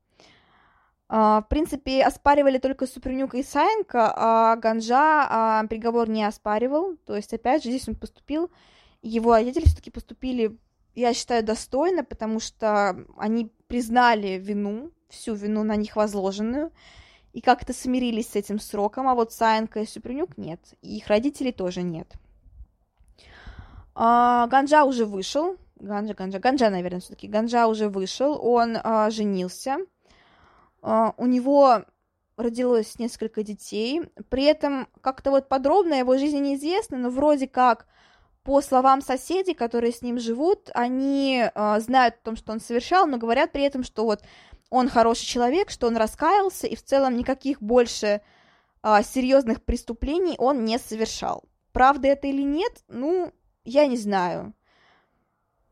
[1.07, 6.95] А, в принципе, оспаривали только Супрунюк и Саенко, а Ганжа а, приговор не оспаривал.
[7.05, 8.49] То есть, опять же, здесь он поступил.
[9.05, 10.57] Его родители все-таки поступили,
[10.95, 16.71] я считаю, достойно, потому что они признали вину, всю вину на них возложенную,
[17.31, 21.51] и как-то смирились с этим сроком, а вот Саенко и Супрунюк нет, и их родителей
[21.51, 22.11] тоже нет.
[23.93, 27.27] А, Ганжа уже вышел, Ганжа, Ганжа, Ганжа, наверное, все-таки.
[27.27, 29.77] Ганжа уже вышел, он а, женился,
[30.81, 31.85] а, у него
[32.37, 37.85] родилось несколько детей, при этом как-то вот подробно его жизни неизвестно, но вроде как
[38.45, 43.07] по словам соседей, которые с ним живут, они а, знают о том, что он совершал,
[43.07, 44.21] но говорят при этом, что вот
[44.69, 48.21] он хороший человек, что он раскаялся, и в целом никаких больше
[48.83, 51.43] а, серьезных преступлений он не совершал.
[51.73, 52.83] Правда это или нет?
[52.87, 53.33] Ну,
[53.63, 54.53] я не знаю.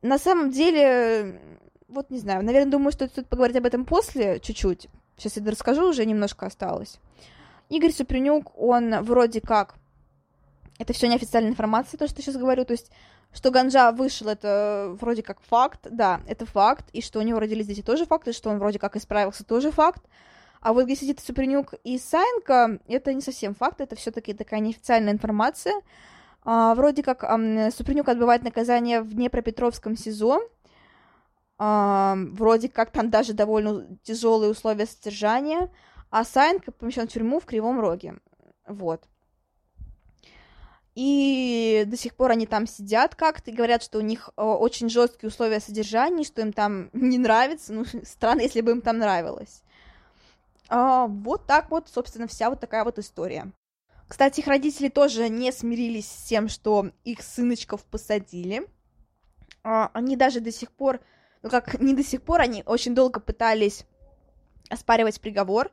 [0.02, 4.88] На самом деле, вот не знаю, наверное, думаю, что стоит поговорить об этом после чуть-чуть.
[5.16, 7.00] Сейчас я расскажу, уже немножко осталось.
[7.70, 9.76] Игорь Супренюк, он вроде как...
[10.84, 12.92] Это все неофициальная информация, то, что я сейчас говорю, то есть
[13.32, 17.68] что Ганжа вышел, это вроде как факт, да, это факт, и что у него родились
[17.68, 20.04] дети тоже факт, и что он вроде как исправился тоже факт.
[20.60, 25.14] А вот где сидит Супренюк и Сайенко, это не совсем факт, это все-таки такая неофициальная
[25.14, 25.74] информация.
[26.44, 30.42] А, вроде как а, Супренюк отбывает наказание в Днепропетровском СИЗО.
[31.60, 35.70] А, вроде как там даже довольно тяжелые условия содержания.
[36.10, 38.16] А Сайенко помещен в тюрьму в Кривом Роге.
[38.68, 39.06] Вот.
[40.96, 44.90] И до сих пор они там сидят как-то и говорят, что у них э, очень
[44.90, 47.74] жесткие условия содержания, что им там не нравится.
[47.74, 49.64] Ну, странно, если бы им там нравилось.
[50.70, 53.52] А, вот так вот, собственно, вся вот такая вот история.
[54.08, 58.68] Кстати, их родители тоже не смирились с тем, что их сыночков посадили.
[59.64, 61.00] А, они даже до сих пор,
[61.42, 63.86] ну как не до сих пор, они очень долго пытались
[64.70, 65.72] оспаривать приговор,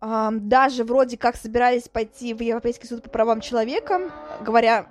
[0.00, 4.88] даже вроде как собирались пойти в Европейский суд по правам человека, говоря,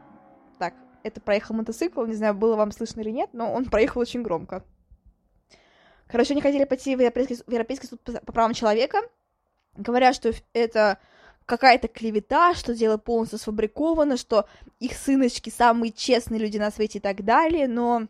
[0.59, 4.21] так, это проехал мотоцикл, не знаю, было вам слышно или нет, но он проехал очень
[4.21, 4.63] громко.
[6.07, 8.99] Короче, они хотели пойти в Европейский, в Европейский суд по, по правам человека,
[9.75, 10.99] говоря, что это
[11.45, 14.47] какая-то клевета, что дело полностью сфабриковано, что
[14.79, 18.07] их сыночки самые честные люди на свете и так далее, но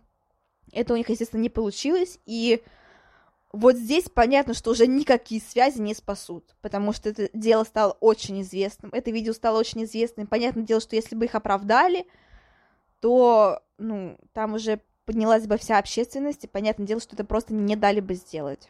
[0.74, 2.62] это у них, естественно, не получилось, и
[3.52, 8.42] вот здесь понятно, что уже никакие связи не спасут, потому что это дело стало очень
[8.42, 10.28] известным, это видео стало очень известным.
[10.28, 12.06] Понятное дело, что если бы их оправдали,
[13.00, 17.76] то, ну, там уже поднялась бы вся общественность, и понятное дело, что это просто не
[17.76, 18.68] дали бы сделать.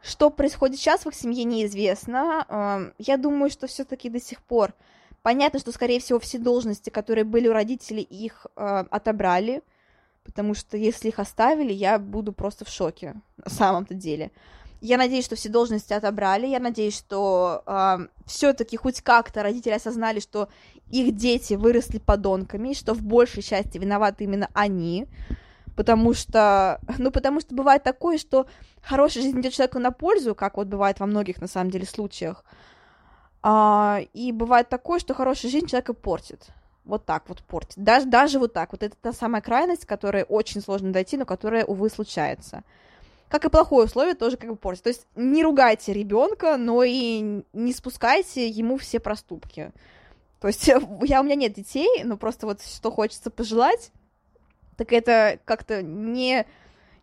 [0.00, 2.46] Что происходит сейчас в их семье, неизвестно.
[2.48, 4.74] Эм, я думаю, что все-таки до сих пор
[5.22, 9.62] понятно, что, скорее всего, все должности, которые были у родителей, их э, отобрали
[10.24, 14.30] потому что если их оставили, я буду просто в шоке, на самом-то деле.
[14.80, 20.18] Я надеюсь, что все должности отобрали, я надеюсь, что э, все-таки хоть как-то родители осознали,
[20.18, 20.48] что
[20.90, 25.06] их дети выросли подонками, что в большей части виноваты именно они,
[25.76, 28.46] потому что, ну, потому что бывает такое, что
[28.82, 32.44] хорошая жизнь идет человеку на пользу, как вот бывает во многих, на самом деле, случаях,
[33.40, 36.50] а, и бывает такое, что хорошая жизнь человека портит
[36.84, 37.74] вот так вот портит.
[37.76, 38.72] Даже, даже вот так.
[38.72, 42.64] Вот это та самая крайность, которая очень сложно дойти, но которая, увы, случается.
[43.28, 44.84] Как и плохое условие тоже как бы портит.
[44.84, 49.72] То есть не ругайте ребенка, но и не спускайте ему все проступки.
[50.40, 53.90] То есть я, у меня нет детей, но просто вот что хочется пожелать,
[54.76, 56.46] так это как-то не,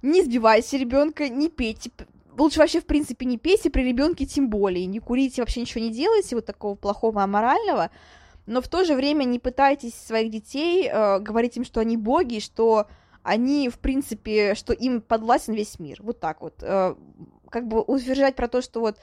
[0.02, 1.92] не сбивайте ребенка, не пейте.
[2.38, 4.86] Лучше вообще, в принципе, не пейте при ребенке тем более.
[4.86, 7.90] Не курите, вообще ничего не делайте, вот такого плохого, аморального
[8.50, 12.39] но в то же время не пытайтесь своих детей э, говорить им, что они боги,
[12.39, 12.88] что
[13.22, 16.00] они, в принципе, что им подвластен весь мир.
[16.02, 16.64] Вот так вот.
[16.64, 16.95] Э,
[17.52, 18.97] как бы утверждать про то, что вот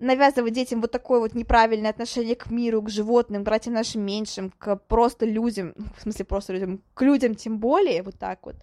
[0.00, 4.50] навязывать детям вот такое вот неправильное отношение к миру, к животным, к братьям нашим меньшим,
[4.50, 8.56] к просто людям, ну, в смысле просто людям, к людям тем более, вот так вот,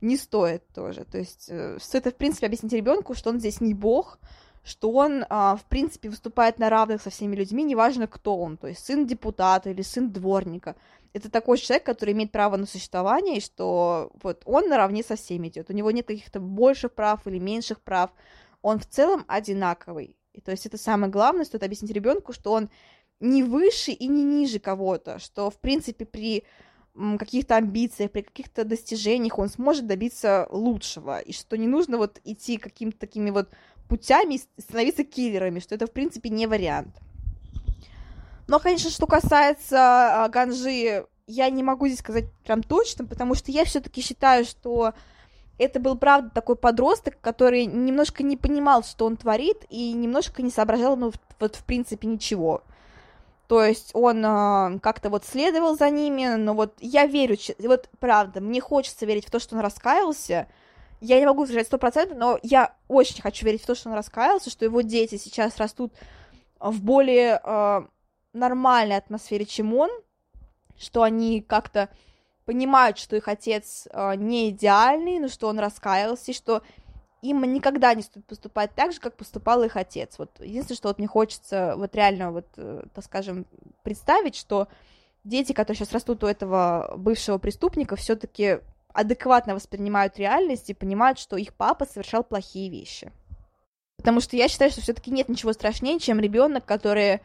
[0.00, 1.04] не стоит тоже.
[1.04, 4.18] То есть э, стоит, в принципе, объяснить ребенку, что он здесь не бог,
[4.66, 8.66] что он, а, в принципе, выступает на равных со всеми людьми, неважно, кто он, то
[8.66, 10.74] есть сын депутата или сын дворника.
[11.12, 15.48] Это такой человек, который имеет право на существование, и что вот он наравне со всеми
[15.48, 15.70] идет.
[15.70, 18.10] У него нет каких-то больших прав или меньших прав.
[18.60, 20.16] Он в целом одинаковый.
[20.32, 22.68] И то есть это самое главное, стоит объяснить ребенку, что он
[23.20, 26.44] не выше и не ниже кого-то, что, в принципе, при
[27.18, 32.56] каких-то амбициях, при каких-то достижениях он сможет добиться лучшего, и что не нужно вот идти
[32.56, 33.48] какими-то такими вот
[33.88, 36.94] путями становиться киллерами, что это, в принципе, не вариант.
[38.48, 43.50] Но, конечно, что касается а, Ганжи, я не могу здесь сказать прям точно, потому что
[43.50, 44.94] я все-таки считаю, что
[45.58, 50.50] это был, правда, такой подросток, который немножко не понимал, что он творит, и немножко не
[50.50, 52.62] соображал, ну, вот, в принципе, ничего.
[53.48, 58.40] То есть он э, как-то вот следовал за ними, но вот я верю, вот правда,
[58.40, 60.48] мне хочется верить в то, что он раскаялся.
[61.00, 63.96] Я не могу сказать сто процентов, но я очень хочу верить в то, что он
[63.96, 65.92] раскаялся, что его дети сейчас растут
[66.58, 67.82] в более э,
[68.32, 69.90] нормальной атмосфере, чем он,
[70.78, 71.90] что они как-то
[72.46, 76.62] понимают, что их отец э, не идеальный, но что он раскаялся, и что
[77.22, 80.18] им никогда не стоит поступать так же, как поступал их отец.
[80.18, 83.46] Вот единственное, что вот мне хочется вот реально вот, э, так скажем,
[83.82, 84.68] представить, что
[85.24, 88.60] дети, которые сейчас растут у этого бывшего преступника, все-таки
[88.96, 93.12] адекватно воспринимают реальность и понимают, что их папа совершал плохие вещи.
[93.96, 97.20] Потому что я считаю, что все-таки нет ничего страшнее, чем ребенок, который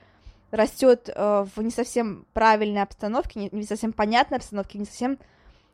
[0.51, 5.17] растет э, в не совсем правильной обстановке, не, не совсем понятной обстановке, не совсем,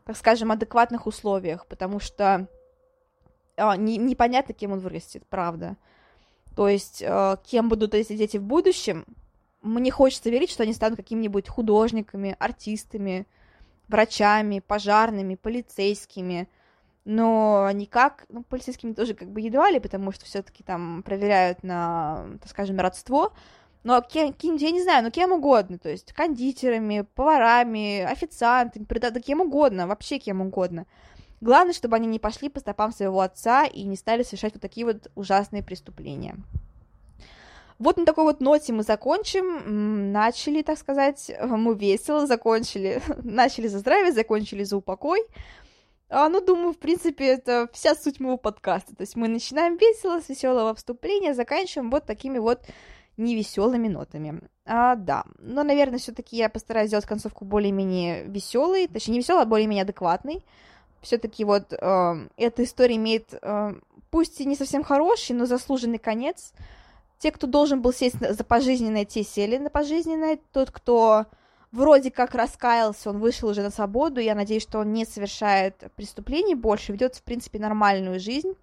[0.05, 2.47] так скажем, адекватных условиях, потому что
[3.55, 5.77] э, не, непонятно, кем он вырастет, правда.
[6.55, 9.05] То есть, э, кем будут эти дети в будущем,
[9.61, 13.25] мне хочется верить, что они станут какими-нибудь художниками, артистами,
[13.87, 16.49] врачами, пожарными, полицейскими,
[17.05, 22.25] но никак, ну, полицейскими тоже как бы едва ли, потому что все-таки там проверяют на,
[22.41, 23.31] так скажем, родство,
[23.83, 29.21] но кем, кем, я не знаю, ну кем угодно, то есть кондитерами, поварами, официантами, да
[29.21, 30.85] кем угодно, вообще кем угодно.
[31.39, 34.85] Главное, чтобы они не пошли по стопам своего отца и не стали совершать вот такие
[34.85, 36.35] вот ужасные преступления.
[37.79, 40.11] Вот на такой вот ноте мы закончим.
[40.11, 43.01] Начали, так сказать, мы весело закончили.
[43.23, 45.21] Начали за здравие, закончили за упокой.
[46.09, 48.95] А, ну, думаю, в принципе, это вся суть моего подкаста.
[48.95, 52.61] То есть мы начинаем весело, с веселого вступления, заканчиваем вот такими вот
[53.17, 54.41] невеселыми нотами.
[54.65, 59.45] А, да, но, наверное, все-таки я постараюсь сделать концовку более-менее веселой, точнее, не веселой, а
[59.45, 60.45] более-менее адекватной.
[61.01, 63.73] Все-таки вот э, эта история имеет, э,
[64.09, 66.53] пусть и не совсем хороший, но заслуженный конец.
[67.19, 70.39] Те, кто должен был сесть за пожизненное, те сели на пожизненное.
[70.51, 71.25] Тот, кто
[71.71, 74.19] вроде как раскаялся, он вышел уже на свободу.
[74.19, 78.53] Я надеюсь, что он не совершает преступлений больше, ведет, в принципе, нормальную жизнь.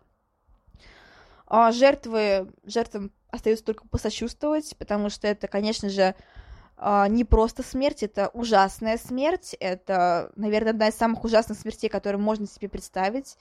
[1.46, 6.14] А жертвы, жертвам остается только посочувствовать, потому что это, конечно же,
[6.76, 12.20] а, не просто смерть, это ужасная смерть, это, наверное, одна из самых ужасных смертей, которые
[12.20, 13.36] можно себе представить.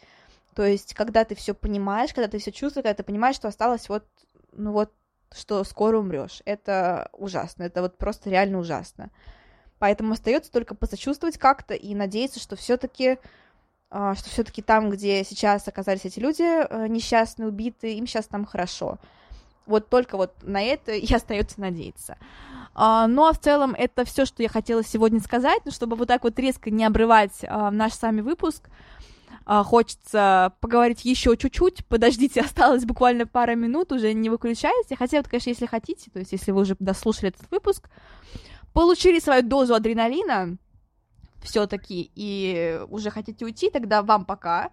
[0.53, 3.89] То есть, когда ты все понимаешь, когда ты все чувствуешь, когда ты понимаешь, что осталось
[3.89, 4.05] вот,
[4.51, 4.91] ну вот,
[5.35, 6.41] что скоро умрешь.
[6.45, 9.09] Это ужасно, это вот просто реально ужасно.
[9.79, 13.17] Поэтому остается только посочувствовать как-то и надеяться, что все-таки
[13.95, 18.43] а, что все-таки там, где сейчас оказались эти люди э, несчастные, убитые, им сейчас там
[18.43, 18.97] хорошо.
[19.67, 22.17] Вот только вот на это и остается надеяться.
[22.75, 26.07] Uh, ну а в целом это все, что я хотела сегодня сказать, но чтобы вот
[26.07, 28.67] так вот резко не обрывать uh, наш сами выпуск,
[29.45, 31.85] хочется поговорить еще чуть-чуть.
[31.87, 34.95] Подождите, осталось буквально пара минут, уже не выключайте.
[34.95, 37.89] Хотя вот, конечно, если хотите, то есть если вы уже дослушали этот выпуск,
[38.73, 40.57] получили свою дозу адреналина
[41.43, 44.71] все-таки и уже хотите уйти, тогда вам пока.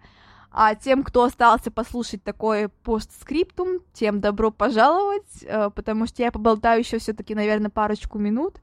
[0.53, 6.81] А тем, кто остался послушать такой постскриптум, тем добро пожаловать, э, потому что я поболтаю
[6.81, 8.59] еще все-таки, наверное, парочку минут.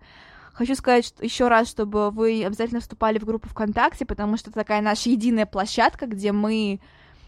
[0.59, 4.83] Хочу сказать еще раз, чтобы вы обязательно вступали в группу ВКонтакте, потому что это такая
[4.83, 6.81] наша единая площадка, где мы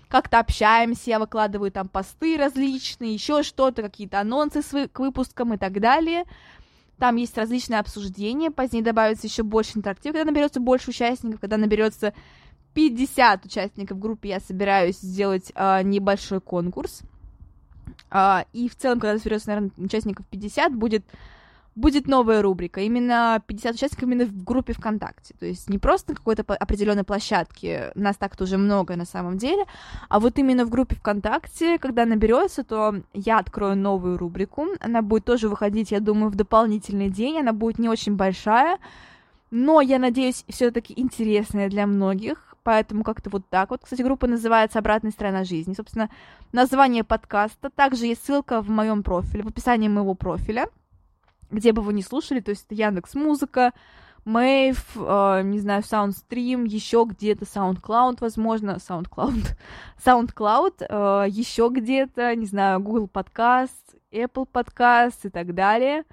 [0.09, 5.79] как-то общаемся, я выкладываю там посты различные, еще что-то, какие-то анонсы к выпускам и так
[5.79, 6.25] далее.
[6.99, 12.15] Там есть различные обсуждения, позднее добавится еще больше интерактива, когда наберется больше участников, когда наберется
[12.75, 17.03] 50 участников в группе, я собираюсь сделать э, небольшой конкурс.
[18.11, 21.05] Э, и в целом, когда соберется, наверное, участников 50, будет
[21.77, 26.17] будет новая рубрика, именно 50 участников именно в группе ВКонтакте, то есть не просто на
[26.17, 29.65] какой-то определенной площадке, нас так-то уже много на самом деле,
[30.09, 35.25] а вот именно в группе ВКонтакте, когда наберется, то я открою новую рубрику, она будет
[35.25, 38.79] тоже выходить, я думаю, в дополнительный день, она будет не очень большая,
[39.51, 43.81] но я надеюсь, все-таки интересная для многих, поэтому как-то вот так вот.
[43.83, 45.75] Кстати, группа называется «Обратная сторона жизни».
[45.75, 46.09] Собственно,
[46.53, 47.71] название подкаста.
[47.71, 50.69] Также есть ссылка в моем профиле, в описании моего профиля
[51.51, 53.73] где бы вы ни слушали, то есть это Яндекс Музыка,
[54.25, 59.57] Мэйв, э, не знаю, Soundstream, еще где-то SoundCloud, возможно, SoundCloud,
[60.05, 63.71] SoundCloud, еще где-то, не знаю, Google Podcast,
[64.13, 66.05] Apple Podcast и так далее.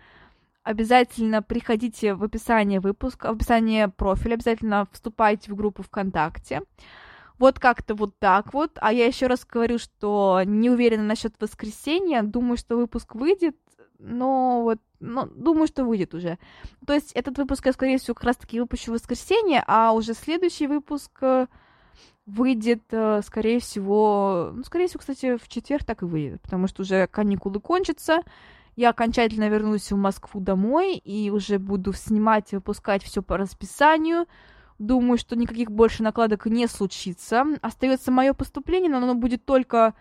[0.63, 6.61] Обязательно приходите в описание выпуска, в описание профиля, обязательно вступайте в группу ВКонтакте.
[7.39, 8.71] Вот как-то вот так вот.
[8.81, 12.23] А я еще раз говорю, что не уверена насчет воскресенья.
[12.23, 13.55] Думаю, что выпуск выйдет
[13.99, 16.37] но вот, ну, думаю, что выйдет уже.
[16.85, 20.67] То есть этот выпуск я, скорее всего, как раз-таки выпущу в воскресенье, а уже следующий
[20.67, 21.47] выпуск э,
[22.25, 26.81] выйдет, э, скорее всего, ну, скорее всего, кстати, в четверг так и выйдет, потому что
[26.81, 28.21] уже каникулы кончатся,
[28.75, 34.27] я окончательно вернусь в Москву домой и уже буду снимать и выпускать все по расписанию.
[34.77, 37.43] Думаю, что никаких больше накладок не случится.
[37.63, 39.95] Остается мое поступление, но оно будет только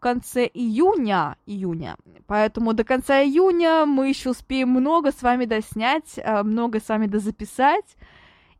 [0.00, 1.96] конце июня, июня.
[2.26, 7.06] Поэтому до конца июня мы еще успеем много с вами доснять, э, много с вами
[7.06, 7.96] дозаписать.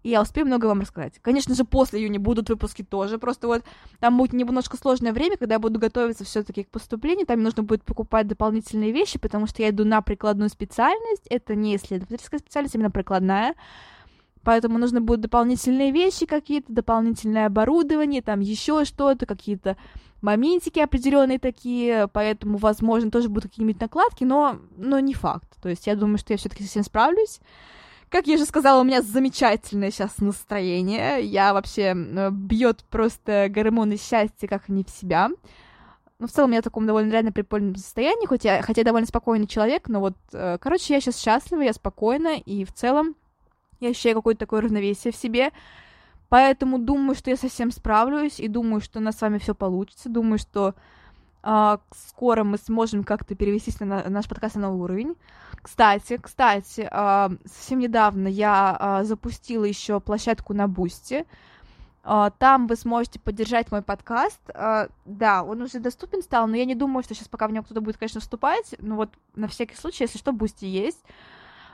[0.03, 1.19] И я успею много вам рассказать.
[1.21, 3.19] Конечно же, после июня будут выпуски тоже.
[3.19, 3.65] Просто вот
[3.99, 7.27] там будет немножко сложное время, когда я буду готовиться все-таки к поступлению.
[7.27, 11.27] Там нужно будет покупать дополнительные вещи, потому что я иду на прикладную специальность.
[11.29, 13.55] Это не исследовательская специальность, именно прикладная.
[14.43, 19.77] Поэтому нужно будут дополнительные вещи какие-то, дополнительное оборудование, там еще что-то, какие-то
[20.23, 25.49] моментики определенные такие, поэтому, возможно, тоже будут какие-нибудь накладки, но, но не факт.
[25.63, 27.41] То есть я думаю, что я все-таки совсем справлюсь.
[28.09, 31.23] Как я же сказала, у меня замечательное сейчас настроение.
[31.23, 35.31] Я вообще бьет просто гормоны счастья, как не в себя.
[36.19, 39.07] Ну, в целом, я в таком довольно реально прикольном состоянии, хоть я, хотя я довольно
[39.07, 43.15] спокойный человек, но вот, э, короче, я сейчас счастлива, я спокойна, и в целом
[43.81, 45.51] я ощущаю какое-то такое равновесие в себе.
[46.31, 50.09] Поэтому думаю, что я совсем справлюсь, и думаю, что у нас с вами все получится.
[50.09, 50.77] Думаю, что
[51.43, 55.17] э, скоро мы сможем как-то перевестись на, наш подкаст на новый уровень.
[55.61, 61.27] Кстати, кстати, э, совсем недавно я э, запустила еще площадку на Boosty.
[62.03, 64.41] Там вы сможете поддержать мой подкаст.
[65.05, 67.83] Да, он уже доступен стал, но я не думаю, что сейчас пока в него кто-то
[67.83, 68.75] будет, конечно, вступать.
[68.79, 71.05] Но вот на всякий случай, если что, Boosty есть.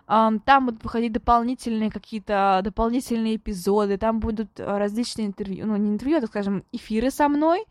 [0.07, 6.19] Там будут выходить дополнительные какие-то дополнительные эпизоды, там будут э, различные интервью, ну не интервью,
[6.19, 7.65] а, так скажем, эфиры со мной.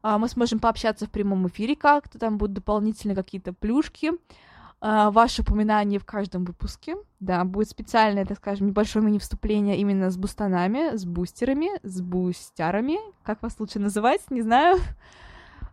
[0.00, 4.12] А, мы сможем пообщаться в прямом эфире как-то, там будут дополнительные какие-то плюшки,
[4.86, 6.96] а, ваши упоминания в каждом выпуске.
[7.20, 13.40] Да, будет специальное, так скажем, небольшое мини-вступление именно с бустанами, с бустерами, с бустярами, как
[13.42, 14.78] вас лучше называть, не знаю.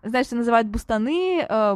[0.01, 1.75] Что называют бустаны, э,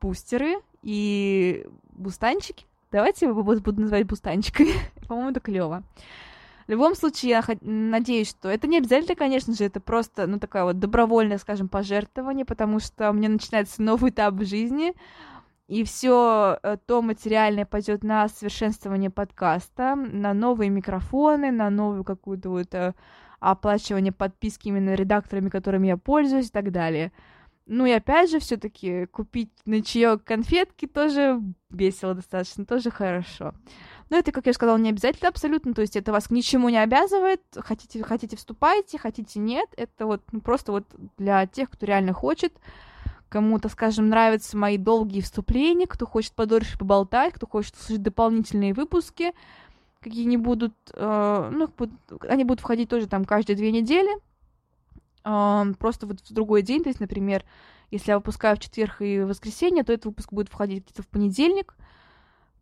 [0.00, 2.67] бустеры и бустанчики.
[2.90, 4.72] Давайте его буду называть бустанчикой.
[5.08, 5.82] По-моему, это клево.
[6.66, 10.64] В любом случае, я надеюсь, что это не обязательно, конечно же, это просто, ну, такое
[10.64, 14.92] вот добровольное, скажем, пожертвование, потому что у меня начинается новый этап в жизни,
[15.66, 22.50] и все э, то материальное пойдет на совершенствование подкаста, на новые микрофоны, на новую какую-то
[22.50, 22.94] вот э,
[23.40, 27.12] оплачивание подписки именно редакторами, которыми я пользуюсь и так далее.
[27.68, 31.38] Ну и опять же, все-таки купить на чаек конфетки тоже
[31.68, 33.52] весело достаточно, тоже хорошо.
[34.08, 36.78] Но это, как я сказала, не обязательно абсолютно, то есть это вас к ничему не
[36.78, 37.42] обязывает.
[37.54, 39.68] Хотите, хотите вступайте, хотите нет.
[39.76, 40.86] Это вот ну, просто вот
[41.18, 42.54] для тех, кто реально хочет.
[43.28, 49.32] Кому-то, скажем, нравятся мои долгие вступления, кто хочет подольше поболтать, кто хочет услышать дополнительные выпуски,
[50.00, 51.68] какие не будут, э, ну,
[52.30, 54.08] они будут входить тоже там каждые две недели
[55.78, 57.44] просто вот в другой день, то есть, например,
[57.90, 61.74] если я выпускаю в четверг и воскресенье, то этот выпуск будет входить где-то в понедельник,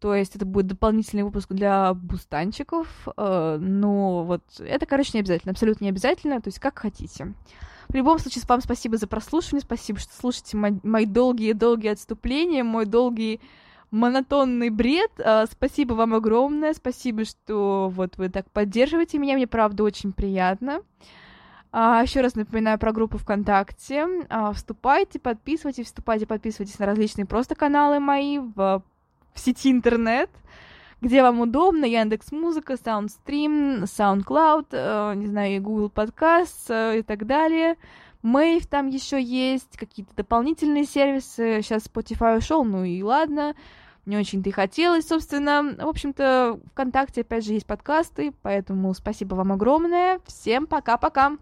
[0.00, 2.86] то есть это будет дополнительный выпуск для бустанчиков,
[3.16, 7.34] э, но вот это, короче, не обязательно, абсолютно не обязательно, то есть как хотите.
[7.88, 13.40] В любом случае, вам спасибо за прослушивание, спасибо, что слушаете мои долгие-долгие отступления, мой долгий
[13.90, 15.12] монотонный бред.
[15.18, 20.82] Uh, спасибо вам огромное, спасибо, что вот вы так поддерживаете меня, мне правда очень приятно.
[21.72, 24.06] А, еще раз напоминаю про группу ВКонтакте.
[24.28, 28.82] А, вступайте, подписывайтесь, вступайте, подписывайтесь на различные просто каналы мои в,
[29.34, 30.30] в сети интернет,
[31.00, 31.84] где вам удобно.
[31.84, 37.76] Яндекс Музыка, Soundstream, SoundCloud, э, не знаю, Google Podcast э, и так далее.
[38.22, 41.60] Мэйв там еще есть, какие-то дополнительные сервисы.
[41.62, 43.54] Сейчас Spotify ушел, ну и ладно.
[44.04, 45.76] не очень-то и хотелось, собственно.
[45.78, 50.20] В общем-то, ВКонтакте, опять же, есть подкасты, поэтому спасибо вам огромное.
[50.26, 51.36] Всем пока-пока!